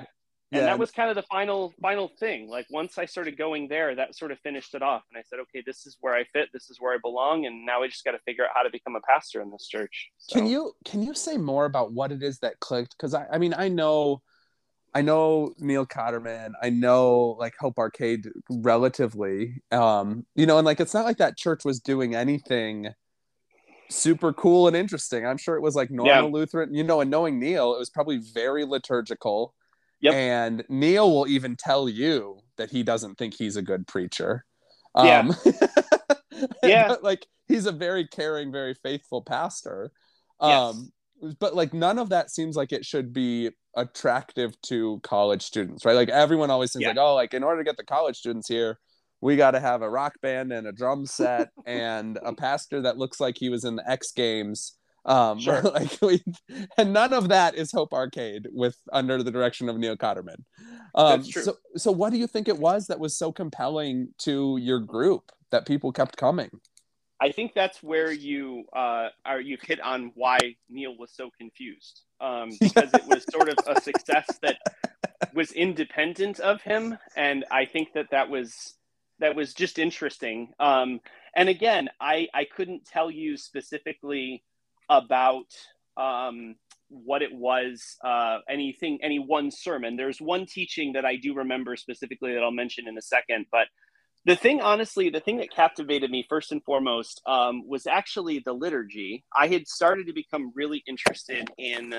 [0.53, 2.49] and that was kind of the final final thing.
[2.49, 5.03] Like once i started going there that sort of finished it off.
[5.11, 6.49] And i said okay this is where i fit.
[6.53, 7.45] This is where i belong.
[7.45, 9.67] And now i just got to figure out how to become a pastor in this
[9.67, 10.09] church.
[10.17, 10.39] So.
[10.39, 12.95] can you can you say more about what it is that clicked?
[12.97, 14.21] Because I, I mean i know
[14.93, 16.51] I know Neil Cotterman.
[16.61, 19.61] I know like Hope Arcade relatively.
[19.71, 22.89] Um, you know, and like it's not like that church was doing anything
[23.89, 25.25] super cool and interesting.
[25.25, 26.21] I'm sure it was like normal yeah.
[26.21, 29.53] Lutheran, you know, and knowing Neil, it was probably very liturgical.
[30.01, 30.13] Yep.
[30.13, 34.45] And Neil will even tell you that he doesn't think he's a good preacher.
[34.95, 35.19] Yeah.
[35.19, 35.35] Um,
[36.63, 36.95] yeah.
[37.01, 39.91] like he's a very caring, very faithful pastor.
[40.39, 40.91] Um, yes.
[41.39, 45.95] But like none of that seems like it should be attractive to college students, right?
[45.95, 46.89] Like everyone always thinks yeah.
[46.89, 48.79] like, oh, like in order to get the college students here,
[49.21, 52.97] we got to have a rock band and a drum set and a pastor that
[52.97, 54.77] looks like he was in the X Games.
[55.05, 55.61] Um, sure.
[55.61, 56.23] like we,
[56.77, 60.43] and none of that is Hope Arcade with under the direction of Neil Cotterman.
[60.93, 61.43] Um, That's true.
[61.43, 65.31] So, so what do you think it was that was so compelling to your group
[65.51, 66.49] that people kept coming?
[67.19, 69.41] I think that's where you uh, are.
[69.41, 73.81] You've hit on why Neil was so confused um, because it was sort of a
[73.81, 74.59] success that
[75.33, 78.75] was independent of him, and I think that that was
[79.19, 80.53] that was just interesting.
[80.59, 80.99] Um,
[81.35, 84.43] and again, I I couldn't tell you specifically
[84.89, 85.47] about
[85.97, 86.55] um,
[86.89, 89.97] what it was, uh, anything, any one sermon.
[89.97, 93.67] There's one teaching that I do remember specifically that I'll mention in a second, but
[94.27, 98.53] the thing honestly the thing that captivated me first and foremost um, was actually the
[98.53, 99.23] liturgy.
[99.35, 101.95] I had started to become really interested in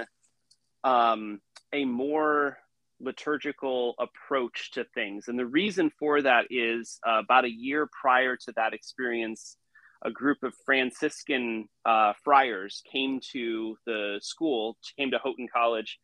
[0.85, 1.41] um,
[1.73, 2.59] a more
[3.01, 5.29] liturgical approach to things.
[5.29, 9.57] And the reason for that is uh, about a year prior to that experience
[10.05, 15.99] a group of franciscan uh, friars came to the school came to houghton college.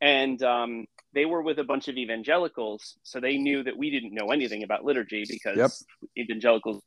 [0.00, 4.14] And um, they were with a bunch of evangelicals, so they knew that we didn't
[4.14, 5.70] know anything about liturgy because yep.
[6.18, 6.82] evangelicals.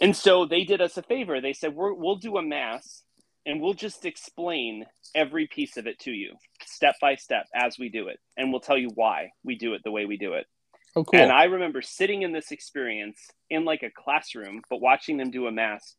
[0.00, 1.40] And so they did us a favor.
[1.40, 3.02] They said, we will do a mass
[3.44, 6.34] and we'll just explain every piece of it to you,
[6.64, 9.82] step by step, as we do it, and we'll tell you why we do it
[9.84, 10.46] the way we do it."
[10.94, 11.18] Oh, cool.
[11.18, 13.18] And I remember sitting in this experience
[13.50, 15.96] in like a classroom, but watching them do a mass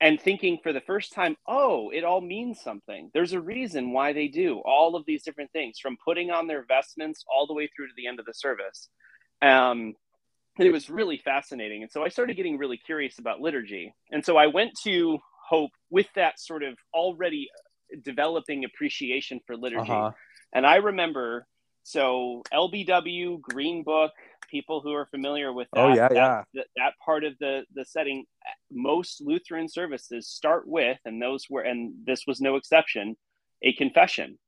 [0.00, 3.10] and thinking for the first time, oh, it all means something.
[3.14, 6.64] There's a reason why they do all of these different things, from putting on their
[6.66, 8.88] vestments all the way through to the end of the service.
[9.40, 9.94] Um,
[10.58, 11.82] and it was really fascinating.
[11.82, 13.94] And so I started getting really curious about liturgy.
[14.10, 15.18] And so I went to
[15.48, 17.48] Hope with that sort of already
[18.02, 19.90] developing appreciation for liturgy.
[19.90, 20.10] Uh-huh.
[20.52, 21.46] And I remember
[21.84, 24.10] so LBW, Green Book,
[24.50, 26.42] people who are familiar with oh, that, oh, yeah, that, yeah.
[26.54, 28.24] That, that, part of the, the setting,
[28.70, 33.16] most Lutheran services start with, and those were, and this was no exception,
[33.62, 34.38] a confession,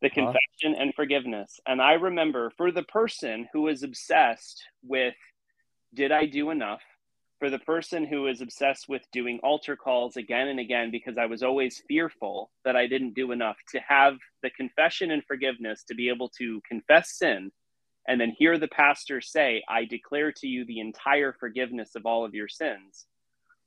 [0.00, 0.32] the uh-huh.
[0.32, 1.60] confession and forgiveness.
[1.66, 5.14] And I remember for the person who was obsessed with,
[5.94, 6.82] did I do enough?
[7.38, 11.26] For the person who is obsessed with doing altar calls again and again because I
[11.26, 15.94] was always fearful that I didn't do enough, to have the confession and forgiveness to
[15.94, 17.52] be able to confess sin
[18.08, 22.24] and then hear the pastor say, I declare to you the entire forgiveness of all
[22.24, 23.06] of your sins,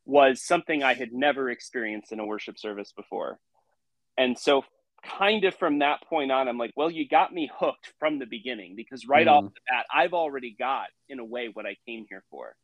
[0.03, 3.39] was something I had never experienced in a worship service before.
[4.17, 4.65] And so,
[5.03, 8.25] kind of from that point on, I'm like, well, you got me hooked from the
[8.25, 9.31] beginning because right mm.
[9.31, 12.55] off the bat, I've already got, in a way, what I came here for.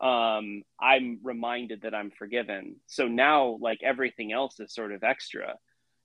[0.00, 2.76] Um, I'm reminded that I'm forgiven.
[2.86, 5.56] So now, like everything else is sort of extra.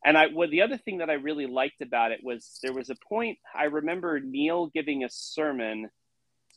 [0.06, 2.90] And I, well, the other thing that I really liked about it was there was
[2.90, 5.90] a point I remember Neil giving a sermon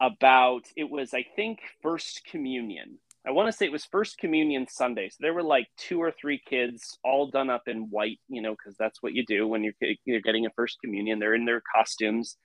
[0.00, 2.98] about it was I think first communion.
[3.26, 5.08] I want to say it was first communion Sunday.
[5.08, 8.52] So there were like two or three kids all done up in white, you know,
[8.52, 9.74] because that's what you do when you're,
[10.04, 11.18] you're getting a first communion.
[11.18, 12.36] They're in their costumes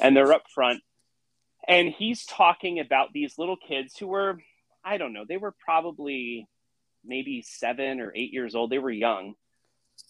[0.00, 0.80] and they're up front.
[1.66, 4.38] And he's talking about these little kids who were,
[4.84, 6.46] I don't know, they were probably
[7.04, 8.70] maybe seven or eight years old.
[8.70, 9.34] They were young.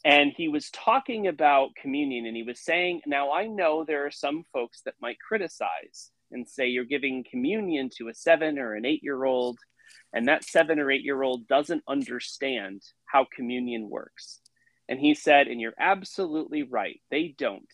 [0.04, 4.10] And he was talking about communion and he was saying, Now I know there are
[4.10, 8.84] some folks that might criticize and say you're giving communion to a seven or an
[8.84, 9.58] eight year old
[10.12, 14.40] and that seven or eight year old doesn't understand how communion works.
[14.88, 17.68] And he said, and you're absolutely right, they don't,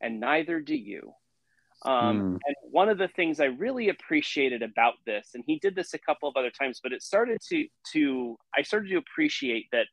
[0.00, 1.12] and neither do you.
[1.84, 2.38] Um, mm.
[2.46, 5.98] And one of the things I really appreciated about this, and he did this a
[5.98, 9.86] couple of other times, but it started to to I started to appreciate that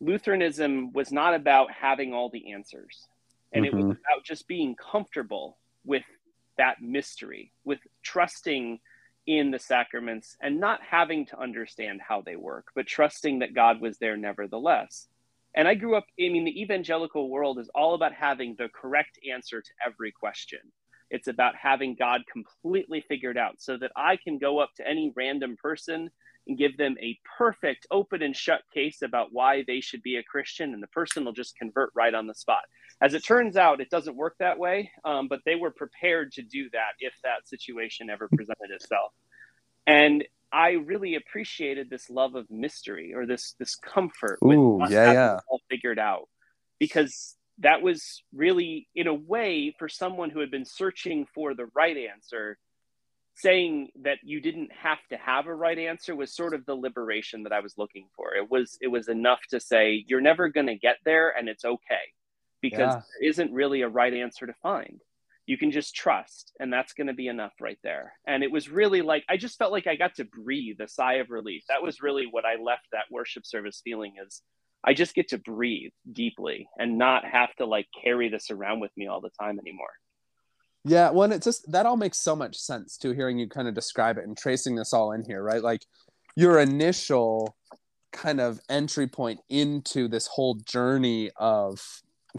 [0.00, 3.06] Lutheranism was not about having all the answers,
[3.52, 3.74] and mm-hmm.
[3.74, 3.92] it was mm-hmm.
[3.92, 6.04] about just being comfortable with
[6.58, 8.80] that mystery, with trusting
[9.26, 13.80] in the sacraments and not having to understand how they work, but trusting that God
[13.80, 15.08] was there nevertheless.
[15.54, 19.18] And I grew up, I mean, the evangelical world is all about having the correct
[19.30, 20.60] answer to every question.
[21.10, 25.12] It's about having God completely figured out so that I can go up to any
[25.16, 26.10] random person
[26.46, 30.22] and give them a perfect open and shut case about why they should be a
[30.22, 32.62] Christian, and the person will just convert right on the spot.
[33.00, 36.42] As it turns out, it doesn't work that way, um, but they were prepared to
[36.42, 39.12] do that if that situation ever presented itself.
[39.86, 45.12] And I really appreciated this love of mystery or this this comfort Ooh, with yeah,
[45.12, 45.38] yeah.
[45.48, 46.28] all figured out,
[46.78, 51.66] because that was really, in a way, for someone who had been searching for the
[51.74, 52.58] right answer,
[53.36, 57.42] saying that you didn't have to have a right answer was sort of the liberation
[57.42, 58.34] that I was looking for.
[58.34, 61.64] It was it was enough to say you're never going to get there and it's
[61.64, 62.12] okay
[62.62, 63.00] because yeah.
[63.20, 65.00] there isn't really a right answer to find.
[65.44, 68.14] You can just trust and that's going to be enough right there.
[68.26, 71.14] And it was really like I just felt like I got to breathe a sigh
[71.14, 71.64] of relief.
[71.68, 74.40] That was really what I left that worship service feeling is
[74.82, 78.92] I just get to breathe deeply and not have to like carry this around with
[78.96, 79.92] me all the time anymore.
[80.88, 83.74] Yeah, well, it just that all makes so much sense to hearing you kind of
[83.74, 85.62] describe it and tracing this all in here, right?
[85.62, 85.84] Like
[86.36, 87.56] your initial
[88.12, 91.82] kind of entry point into this whole journey of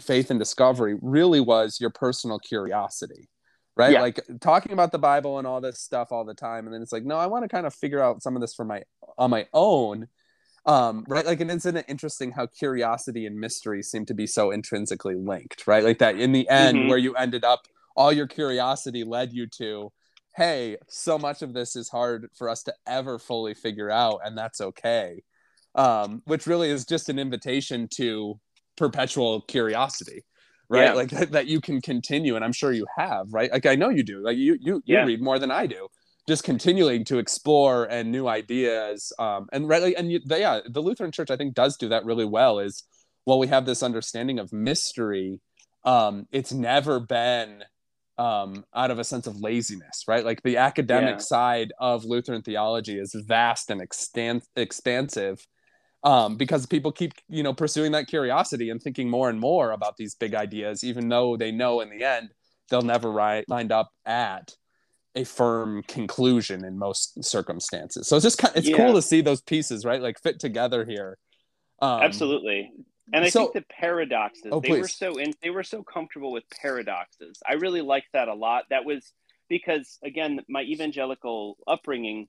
[0.00, 3.28] faith and discovery really was your personal curiosity,
[3.76, 3.92] right?
[3.92, 4.00] Yeah.
[4.00, 6.92] Like talking about the Bible and all this stuff all the time, and then it's
[6.92, 8.82] like, no, I want to kind of figure out some of this for my
[9.18, 10.08] on my own.
[10.64, 14.50] Um, right like and isn't it interesting how curiosity and mystery seem to be so
[14.50, 16.88] intrinsically linked right like that in the end mm-hmm.
[16.88, 17.68] where you ended up
[17.98, 19.90] all your curiosity led you to
[20.36, 24.38] hey so much of this is hard for us to ever fully figure out and
[24.38, 25.22] that's okay.
[25.74, 28.40] Um, which really is just an invitation to
[28.76, 30.24] perpetual curiosity
[30.70, 30.84] right?
[30.84, 30.92] Yeah.
[30.92, 33.50] like that, that, you can continue and i'm sure you have right?
[33.50, 34.22] Like i know you do.
[34.22, 35.88] Like you you, you read more than i do.
[36.28, 40.60] Just continuing to explore and new ideas um, and right like, and you, they, yeah
[40.68, 42.84] the lutheran church i think does do that really well is
[43.26, 45.40] well we have this understanding of mystery.
[45.84, 47.64] Um, it's never been
[48.18, 50.24] um, out of a sense of laziness, right?
[50.24, 51.18] Like the academic yeah.
[51.18, 55.46] side of Lutheran theology is vast and extan- expansive
[56.02, 59.96] um, because people keep, you know, pursuing that curiosity and thinking more and more about
[59.96, 62.30] these big ideas, even though they know in the end
[62.70, 64.52] they'll never ri- wind up at
[65.14, 68.06] a firm conclusion in most circumstances.
[68.06, 68.76] So it's just kind of, it's yeah.
[68.76, 70.02] cool to see those pieces, right?
[70.02, 71.18] Like fit together here.
[71.80, 72.72] Um, Absolutely.
[73.12, 74.80] And I so, think the paradoxes oh, they please.
[74.80, 77.40] were so in they were so comfortable with paradoxes.
[77.46, 78.64] I really liked that a lot.
[78.70, 79.12] That was
[79.48, 82.28] because again, my evangelical upbringing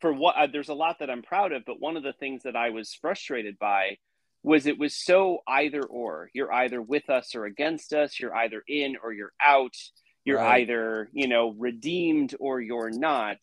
[0.00, 2.42] for what uh, there's a lot that I'm proud of, but one of the things
[2.42, 3.98] that I was frustrated by
[4.42, 6.30] was it was so either or.
[6.34, 9.74] You're either with us or against us, you're either in or you're out.
[10.24, 10.62] You're right.
[10.62, 13.38] either, you know, redeemed or you're not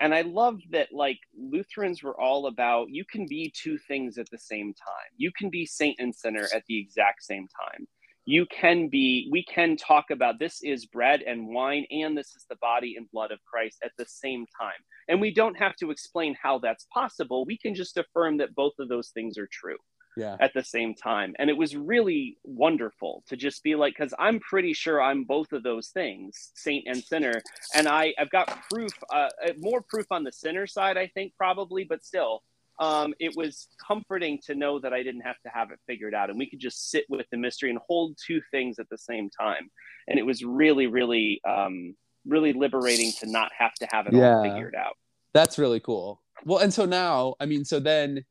[0.00, 4.28] and i love that like lutherans were all about you can be two things at
[4.30, 5.10] the same time.
[5.16, 7.86] You can be saint and sinner at the exact same time.
[8.24, 12.44] You can be we can talk about this is bread and wine and this is
[12.48, 14.80] the body and blood of christ at the same time.
[15.08, 17.46] And we don't have to explain how that's possible.
[17.46, 19.78] We can just affirm that both of those things are true
[20.18, 20.36] yeah.
[20.40, 21.34] at the same time.
[21.38, 25.52] And it was really wonderful to just be like, because I'm pretty sure I'm both
[25.52, 27.40] of those things, saint and sinner.
[27.74, 31.32] And I, I've got proof, uh, uh, more proof on the sinner side, I think,
[31.36, 32.42] probably, but still.
[32.80, 36.30] Um, it was comforting to know that I didn't have to have it figured out,
[36.30, 39.30] and we could just sit with the mystery and hold two things at the same
[39.30, 39.68] time.
[40.06, 44.36] And it was really, really, um, really liberating to not have to have it yeah.
[44.36, 44.94] all figured out.
[45.32, 46.22] That's really cool.
[46.44, 48.24] Well, and so now, I mean, so then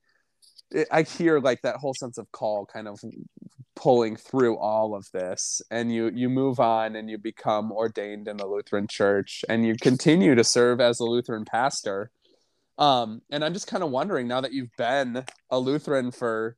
[0.91, 2.99] I hear like that whole sense of call kind of
[3.75, 8.37] pulling through all of this and you you move on and you become ordained in
[8.37, 12.09] the Lutheran church and you continue to serve as a Lutheran pastor.
[12.79, 16.57] Um, and I'm just kind of wondering now that you've been a Lutheran for,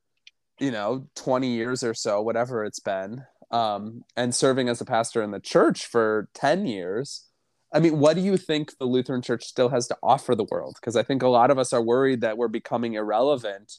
[0.58, 5.22] you know, 20 years or so, whatever it's been, um, and serving as a pastor
[5.22, 7.26] in the church for 10 years.
[7.72, 10.76] I mean, what do you think the Lutheran church still has to offer the world?
[10.80, 13.78] Because I think a lot of us are worried that we're becoming irrelevant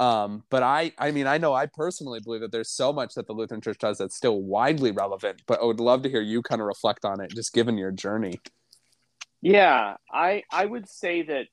[0.00, 3.26] um, but I, I mean, I know I personally believe that there's so much that
[3.26, 5.42] the Lutheran Church does that's still widely relevant.
[5.46, 7.90] But I would love to hear you kind of reflect on it, just given your
[7.90, 8.40] journey.
[9.42, 11.48] Yeah, I I would say that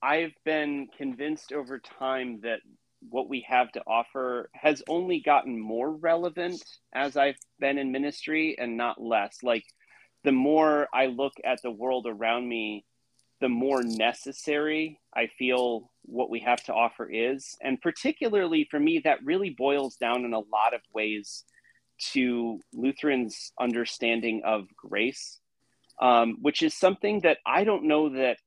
[0.00, 2.60] I've been convinced over time that
[3.08, 6.62] what we have to offer has only gotten more relevant
[6.94, 9.38] as I've been in ministry and not less.
[9.42, 9.64] Like
[10.22, 12.84] the more I look at the world around me,
[13.40, 17.56] the more necessary I feel what we have to offer is.
[17.62, 21.44] And particularly for me, that really boils down in a lot of ways
[22.12, 25.38] to Lutherans' understanding of grace,
[26.00, 28.38] um, which is something that I don't know that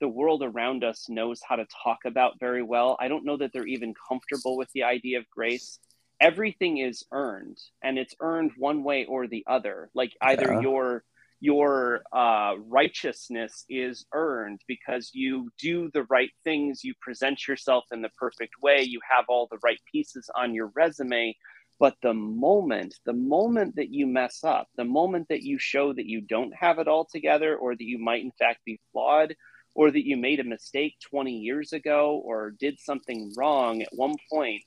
[0.00, 2.96] the world around us knows how to talk about very well.
[3.00, 5.78] I don't know that they're even comfortable with the idea of grace.
[6.20, 9.90] Everything is earned, and it's earned one way or the other.
[9.94, 10.60] Like either yeah.
[10.60, 11.04] you're
[11.46, 18.02] your uh, righteousness is earned because you do the right things, you present yourself in
[18.02, 21.36] the perfect way, you have all the right pieces on your resume.
[21.78, 26.06] But the moment, the moment that you mess up, the moment that you show that
[26.06, 29.36] you don't have it all together, or that you might in fact be flawed,
[29.76, 34.16] or that you made a mistake 20 years ago, or did something wrong at one
[34.32, 34.62] point,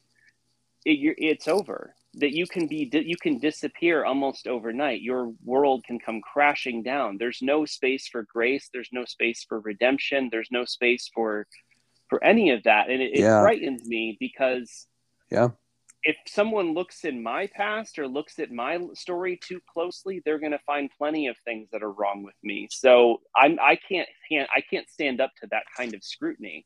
[0.89, 1.95] it, it's over.
[2.15, 5.01] That you can be you can disappear almost overnight.
[5.01, 7.17] Your world can come crashing down.
[7.19, 8.69] There's no space for grace.
[8.73, 10.29] There's no space for redemption.
[10.31, 11.45] There's no space for
[12.09, 12.89] for any of that.
[12.89, 13.41] And it, it yeah.
[13.41, 14.87] frightens me because
[15.29, 15.49] yeah.
[16.03, 20.51] if someone looks in my past or looks at my story too closely they're going
[20.51, 22.67] to find plenty of things that are wrong with me.
[22.71, 26.65] So i'm i can't, can't i can't stand up to that kind of scrutiny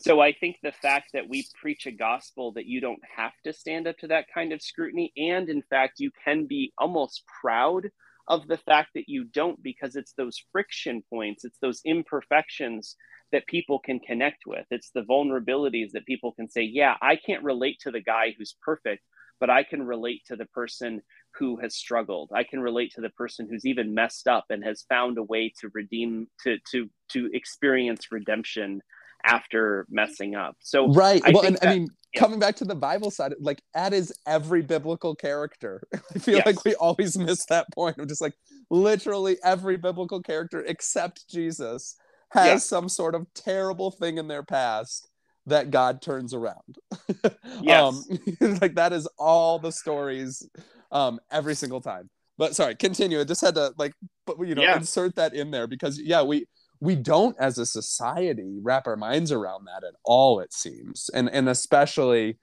[0.00, 3.52] so I think the fact that we preach a gospel that you don't have to
[3.52, 7.90] stand up to that kind of scrutiny, and in fact, you can be almost proud
[8.28, 12.96] of the fact that you don't because it's those friction points, it's those imperfections
[13.32, 14.66] that people can connect with.
[14.70, 18.56] It's the vulnerabilities that people can say, yeah, I can't relate to the guy who's
[18.62, 19.02] perfect,
[19.40, 21.02] but I can relate to the person
[21.38, 22.30] who has struggled.
[22.34, 25.52] I can relate to the person who's even messed up and has found a way
[25.60, 28.80] to redeem to to to experience redemption
[29.24, 30.56] after messing up.
[30.60, 31.22] So right.
[31.24, 32.20] I well, and that, I mean, yeah.
[32.20, 35.82] coming back to the Bible side, like Ad is every biblical character.
[36.14, 36.46] I feel yes.
[36.46, 38.34] like we always miss that point of just like
[38.70, 41.96] literally every biblical character except Jesus
[42.30, 42.56] has yeah.
[42.58, 45.08] some sort of terrible thing in their past
[45.46, 46.78] that God turns around.
[47.60, 48.08] yes.
[48.40, 50.48] Um, like that is all the stories
[50.92, 52.08] um, every single time.
[52.38, 53.20] But sorry, continue.
[53.20, 53.92] I just had to like,
[54.26, 54.76] but you know, yeah.
[54.76, 56.46] insert that in there because yeah, we
[56.80, 61.10] we don't as a society wrap our minds around that at all it seems.
[61.14, 62.38] And and especially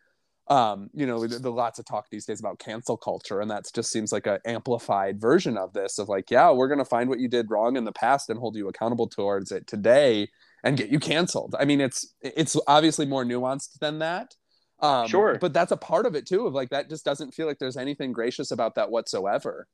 [0.50, 3.66] um you know the, the lots of talk these days about cancel culture and that
[3.74, 7.10] just seems like an amplified version of this of like yeah we're going to find
[7.10, 10.26] what you did wrong in the past and hold you accountable towards it today
[10.64, 11.54] and get you canceled.
[11.60, 14.36] I mean it's it's obviously more nuanced than that
[14.80, 15.38] um sure.
[15.42, 17.78] but that's a part of it too of like that just doesn't feel like there's
[17.78, 19.68] anything gracious about that whatsoever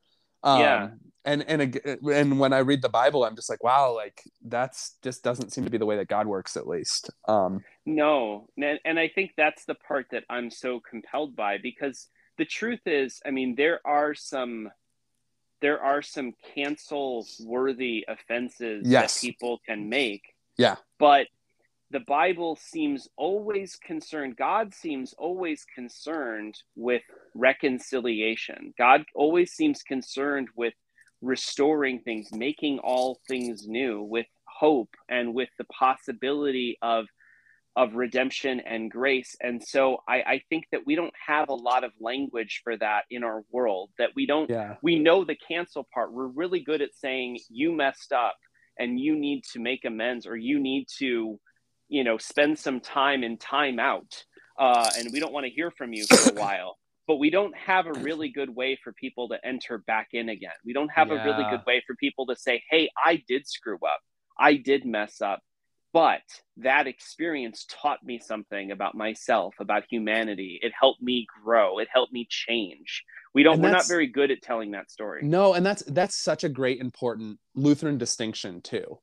[0.44, 0.90] um, yeah.
[1.26, 5.24] And and and when I read the Bible, I'm just like, wow, like that's just
[5.24, 7.12] doesn't seem to be the way that God works, at least.
[7.30, 12.10] Um, no, and and I think that's the part that I'm so compelled by because
[12.38, 14.70] the truth is, I mean, there are some
[15.64, 19.22] there are some cancel worthy offenses yes.
[19.22, 20.24] that people can make.
[20.58, 20.76] Yeah.
[21.00, 21.28] But
[21.92, 27.04] the Bible seems always concerned, God seems always concerned with
[27.36, 28.74] reconciliation.
[28.78, 30.74] God always seems concerned with
[31.22, 37.06] restoring things, making all things new, with hope and with the possibility of
[37.76, 39.36] of redemption and grace.
[39.42, 43.06] And so I, I think that we don't have a lot of language for that
[43.10, 43.90] in our world.
[43.98, 44.76] That we don't yeah.
[44.84, 46.14] we know the cancel part.
[46.14, 48.36] We're really good at saying you messed up
[48.78, 51.40] and you need to make amends or you need to
[51.94, 54.24] you know spend some time in timeout
[54.58, 56.78] uh, and we don't want to hear from you for a while.
[57.06, 60.54] But we don't have a really good way for people to enter back in again.
[60.66, 61.22] We don't have yeah.
[61.22, 64.00] a really good way for people to say hey i did screw up.
[64.38, 65.42] I did mess up.
[65.92, 66.24] But
[66.58, 70.60] that experience taught me something about myself about humanity.
[70.64, 71.78] It helped me grow.
[71.78, 73.04] It helped me change.
[73.36, 75.22] We don't we're not very good at telling that story.
[75.24, 78.98] No and that's that's such a great important lutheran distinction too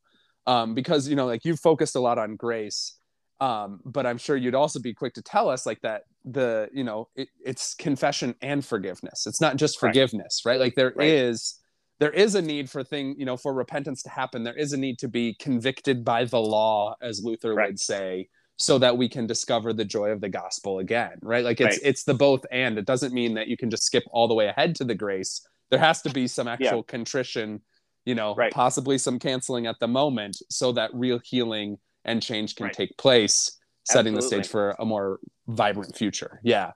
[0.50, 2.96] um, because you know like you've focused a lot on grace
[3.40, 6.84] um, but i'm sure you'd also be quick to tell us like that the you
[6.84, 10.60] know it, it's confession and forgiveness it's not just forgiveness right, right?
[10.60, 11.08] like there right.
[11.08, 11.60] is
[12.00, 14.76] there is a need for thing you know for repentance to happen there is a
[14.76, 17.68] need to be convicted by the law as luther right.
[17.68, 21.60] would say so that we can discover the joy of the gospel again right like
[21.60, 24.34] it's it's the both and it doesn't mean that you can just skip all the
[24.34, 26.82] way ahead to the grace there has to be some actual yeah.
[26.88, 27.60] contrition
[28.04, 28.52] you know right.
[28.52, 32.74] possibly some canceling at the moment so that real healing and change can right.
[32.74, 34.38] take place setting absolutely.
[34.38, 36.72] the stage for a more vibrant future yeah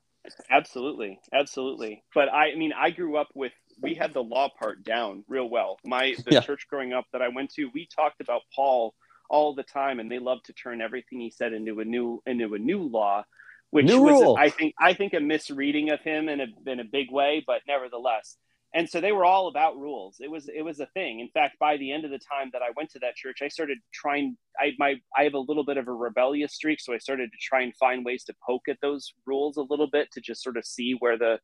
[0.50, 4.84] absolutely absolutely but i, I mean i grew up with we had the law part
[4.84, 5.78] down real well.
[5.84, 6.40] My the yeah.
[6.40, 8.94] church growing up that I went to, we talked about Paul
[9.30, 12.54] all the time, and they loved to turn everything he said into a new into
[12.54, 13.24] a new law,
[13.70, 14.36] which new was rule.
[14.38, 17.62] I think I think a misreading of him in a in a big way, but
[17.66, 18.36] nevertheless.
[18.76, 20.16] And so they were all about rules.
[20.18, 21.20] It was it was a thing.
[21.20, 23.46] In fact, by the end of the time that I went to that church, I
[23.46, 24.36] started trying.
[24.58, 27.38] I my I have a little bit of a rebellious streak, so I started to
[27.40, 30.56] try and find ways to poke at those rules a little bit to just sort
[30.56, 31.38] of see where the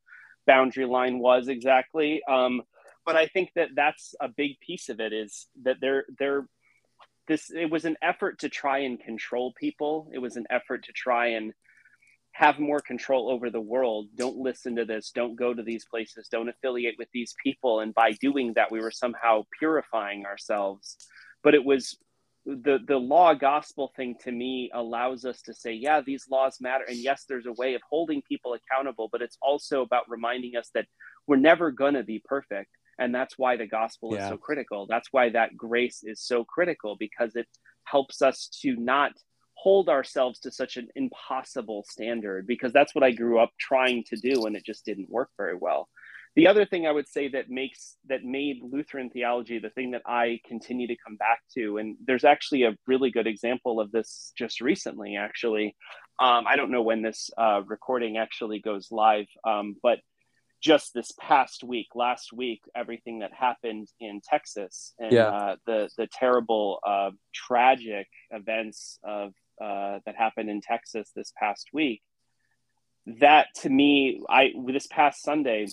[0.45, 2.21] boundary line was exactly.
[2.29, 2.63] Um,
[3.07, 6.49] but I think that that's a big piece of it is that they're they're
[7.29, 10.11] this it was an effort to try and control people.
[10.13, 11.53] It was an effort to try and
[12.33, 14.09] have more control over the world.
[14.17, 15.11] Don't listen to this.
[15.11, 16.29] Don't go to these places.
[16.31, 17.81] Don't affiliate with these people.
[17.81, 20.97] And by doing that, we were somehow purifying ourselves.
[21.43, 21.97] But it was
[22.47, 26.85] the the law gospel thing to me allows us to say yeah these laws matter
[26.89, 30.71] and yes there's a way of holding people accountable but it's also about reminding us
[30.75, 30.87] that
[31.27, 34.25] we're never going to be perfect and that's why the gospel yeah.
[34.25, 37.47] is so critical that's why that grace is so critical because it
[37.85, 39.13] helps us to not
[39.63, 44.17] hold ourselves to such an impossible standard because that's what i grew up trying to
[44.17, 45.89] do and it just didn't work very well
[46.37, 50.03] the other thing I would say that makes that made Lutheran theology the thing that
[50.07, 54.33] I continue to come back to, and there's actually a really good example of this
[54.39, 55.17] just recently.
[55.17, 55.75] Actually,
[56.21, 59.99] um, I don't know when this uh, recording actually goes live, um, but
[60.63, 65.27] just this past week, last week, everything that happened in Texas and yeah.
[65.27, 71.69] uh, the the terrible, uh, tragic events of uh, that happened in Texas this past
[71.73, 72.03] week.
[73.07, 75.67] That to me, I this past Sunday,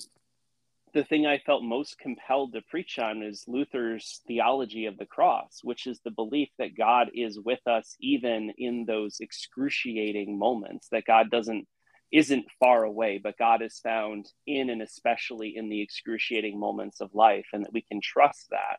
[0.93, 5.59] the thing I felt most compelled to preach on is Luther's theology of the cross,
[5.61, 11.05] which is the belief that God is with us even in those excruciating moments, that
[11.05, 11.67] God doesn't
[12.11, 17.13] isn't far away, but God is found in and especially in the excruciating moments of
[17.13, 18.77] life, and that we can trust that.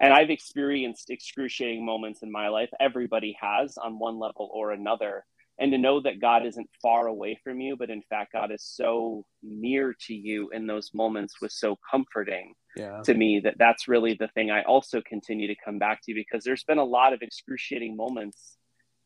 [0.00, 2.70] And I've experienced excruciating moments in my life.
[2.80, 5.24] Everybody has on one level or another
[5.58, 8.62] and to know that God isn't far away from you, but in fact, God is
[8.62, 13.02] so near to you in those moments was so comforting yeah.
[13.02, 16.42] to me that that's really the thing I also continue to come back to because
[16.42, 18.56] there's been a lot of excruciating moments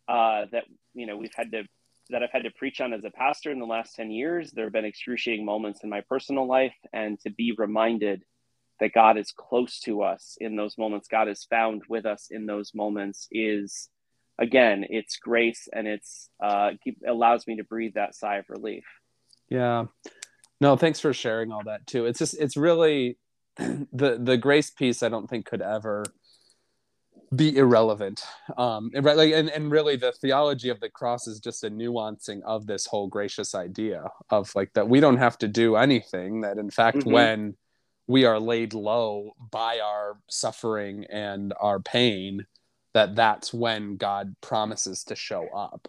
[0.09, 0.64] uh, that,
[0.95, 1.64] you know, we've had to,
[2.09, 4.51] that I've had to preach on as a pastor in the last 10 years.
[4.51, 8.22] There have been excruciating moments in my personal life, and to be reminded
[8.80, 12.46] that God is close to us in those moments, God is found with us in
[12.46, 13.88] those moments is
[14.38, 16.70] again, it's grace and it's uh,
[17.06, 18.84] allows me to breathe that sigh of relief.
[19.48, 19.86] Yeah.
[20.60, 22.06] No, thanks for sharing all that too.
[22.06, 23.18] It's just it's really
[23.56, 25.02] the the grace piece.
[25.02, 26.04] I don't think could ever
[27.34, 28.22] be irrelevant.
[28.56, 31.70] Um, and, right, like, and and really, the theology of the cross is just a
[31.70, 36.40] nuancing of this whole gracious idea of like that we don't have to do anything.
[36.40, 37.12] That in fact, mm-hmm.
[37.12, 37.56] when
[38.09, 42.46] we are laid low by our suffering and our pain,
[42.94, 45.86] that that's when God promises to show up.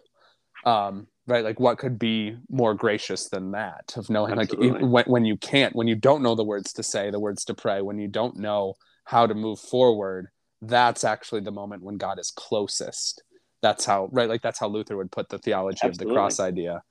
[0.64, 1.42] Um, right?
[1.42, 3.94] Like, what could be more gracious than that?
[3.96, 4.70] Of knowing, Absolutely.
[4.70, 7.44] like, when, when you can't, when you don't know the words to say, the words
[7.46, 10.28] to pray, when you don't know how to move forward,
[10.60, 13.22] that's actually the moment when God is closest.
[13.62, 14.28] That's how, right?
[14.28, 16.04] Like, that's how Luther would put the theology Absolutely.
[16.04, 16.82] of the cross idea.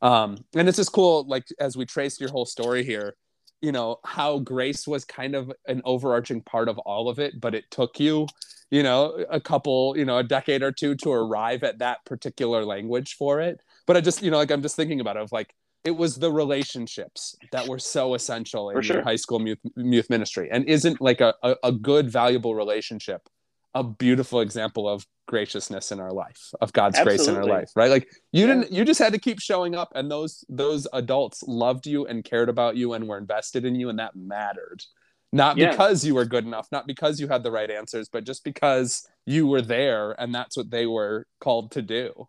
[0.00, 3.14] Um, and it's just cool, like, as we trace your whole story here,
[3.60, 7.54] you know, how grace was kind of an overarching part of all of it, but
[7.54, 8.26] it took you
[8.70, 12.64] you know a couple you know a decade or two to arrive at that particular
[12.64, 15.32] language for it but i just you know like i'm just thinking about it of
[15.32, 15.54] like
[15.84, 18.96] it was the relationships that were so essential in sure.
[18.96, 23.28] your high school youth, youth ministry and isn't like a, a, a good valuable relationship
[23.74, 27.16] a beautiful example of graciousness in our life of god's Absolutely.
[27.18, 28.54] grace in our life right like you yeah.
[28.54, 32.24] didn't you just had to keep showing up and those those adults loved you and
[32.24, 34.82] cared about you and were invested in you and that mattered
[35.30, 35.70] not yeah.
[35.70, 39.06] because you were good enough not because you had the right answers but just because
[39.26, 42.26] you were there and that's what they were called to do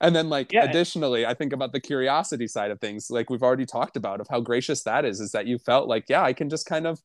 [0.00, 0.64] and then like yeah.
[0.64, 4.26] additionally i think about the curiosity side of things like we've already talked about of
[4.28, 6.98] how gracious that is is that you felt like yeah i can just kind of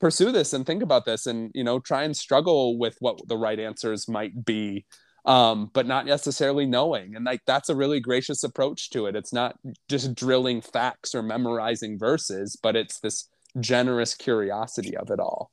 [0.00, 3.36] pursue this and think about this and you know try and struggle with what the
[3.36, 4.84] right answers might be
[5.26, 7.16] um, but not necessarily knowing.
[7.16, 9.16] And like that's a really gracious approach to it.
[9.16, 9.56] It's not
[9.88, 13.28] just drilling facts or memorizing verses, but it's this
[13.58, 15.50] generous curiosity of it all.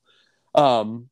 [0.56, 1.10] Um,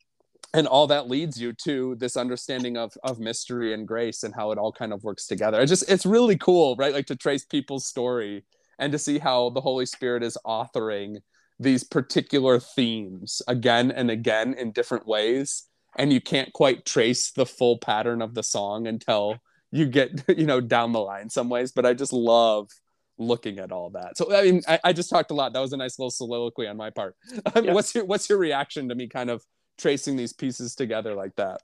[0.53, 4.51] and all that leads you to this understanding of of mystery and grace and how
[4.51, 5.61] it all kind of works together.
[5.61, 6.93] It's just it's really cool, right?
[6.93, 8.43] Like to trace people's story
[8.79, 11.17] and to see how the Holy Spirit is authoring
[11.59, 15.63] these particular themes again and again in different ways
[15.97, 19.35] and you can't quite trace the full pattern of the song until
[19.71, 22.69] you get you know down the line some ways but i just love
[23.21, 24.17] looking at all that.
[24.17, 25.53] So i mean i, I just talked a lot.
[25.53, 27.15] That was a nice little soliloquy on my part.
[27.61, 27.73] Yeah.
[27.73, 29.43] what's your what's your reaction to me kind of
[29.77, 31.61] tracing these pieces together like that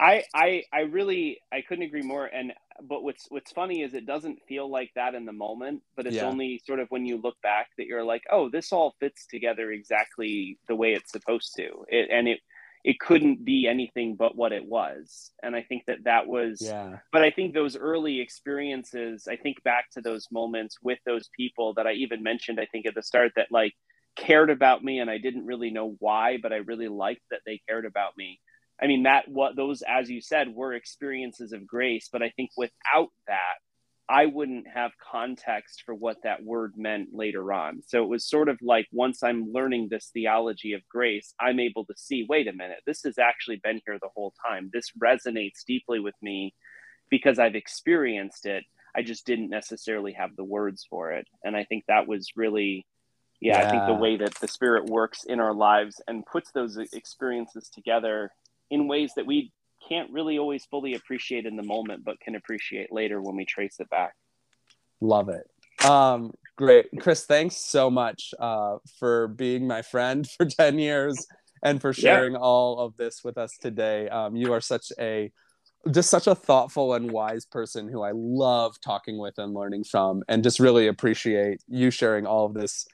[0.00, 2.26] i i i really i couldn't agree more.
[2.26, 6.06] And but what's what's funny is it doesn't feel like that in the moment but
[6.06, 6.24] it's yeah.
[6.24, 9.70] only sort of when you look back that you're like oh this all fits together
[9.70, 11.84] exactly the way it's supposed to.
[11.88, 12.40] It, and it
[12.84, 15.30] it couldn't be anything but what it was.
[15.42, 16.98] And i think that that was yeah.
[17.12, 21.74] but i think those early experiences i think back to those moments with those people
[21.74, 23.74] that i even mentioned i think at the start that like
[24.16, 27.60] cared about me and i didn't really know why but i really liked that they
[27.68, 28.38] cared about me
[28.82, 32.50] i mean that what those as you said were experiences of grace but i think
[32.56, 33.56] without that
[34.08, 37.80] I wouldn't have context for what that word meant later on.
[37.86, 41.86] So it was sort of like once I'm learning this theology of grace, I'm able
[41.86, 44.70] to see wait a minute, this has actually been here the whole time.
[44.72, 46.54] This resonates deeply with me
[47.10, 48.64] because I've experienced it.
[48.94, 51.26] I just didn't necessarily have the words for it.
[51.42, 52.86] And I think that was really,
[53.40, 53.66] yeah, yeah.
[53.66, 57.70] I think the way that the Spirit works in our lives and puts those experiences
[57.70, 58.30] together
[58.70, 59.52] in ways that we
[59.88, 63.76] can't really always fully appreciate in the moment, but can appreciate later when we trace
[63.78, 64.14] it back.
[65.00, 65.48] Love it.
[65.84, 66.86] Um, great.
[67.00, 71.26] Chris, thanks so much uh, for being my friend for 10 years
[71.62, 72.38] and for sharing yeah.
[72.38, 74.08] all of this with us today.
[74.08, 75.30] Um, you are such a
[75.90, 80.22] just such a thoughtful and wise person who I love talking with and learning from,
[80.28, 82.86] and just really appreciate you sharing all of this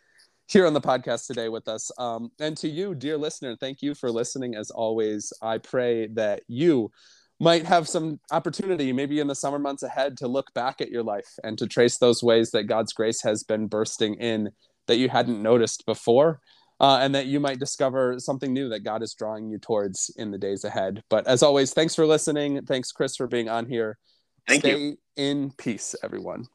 [0.50, 1.92] here on the podcast today with us.
[1.96, 4.56] Um, and to you, dear listener, thank you for listening.
[4.56, 6.90] As always, I pray that you
[7.38, 11.04] might have some opportunity, maybe in the summer months ahead, to look back at your
[11.04, 14.50] life and to trace those ways that God's grace has been bursting in
[14.88, 16.40] that you hadn't noticed before.
[16.80, 20.30] Uh, and that you might discover something new that God is drawing you towards in
[20.30, 21.02] the days ahead.
[21.10, 22.64] But as always, thanks for listening.
[22.64, 23.98] Thanks, Chris, for being on here.
[24.48, 24.96] Thank Stay you.
[25.14, 26.46] in peace, everyone.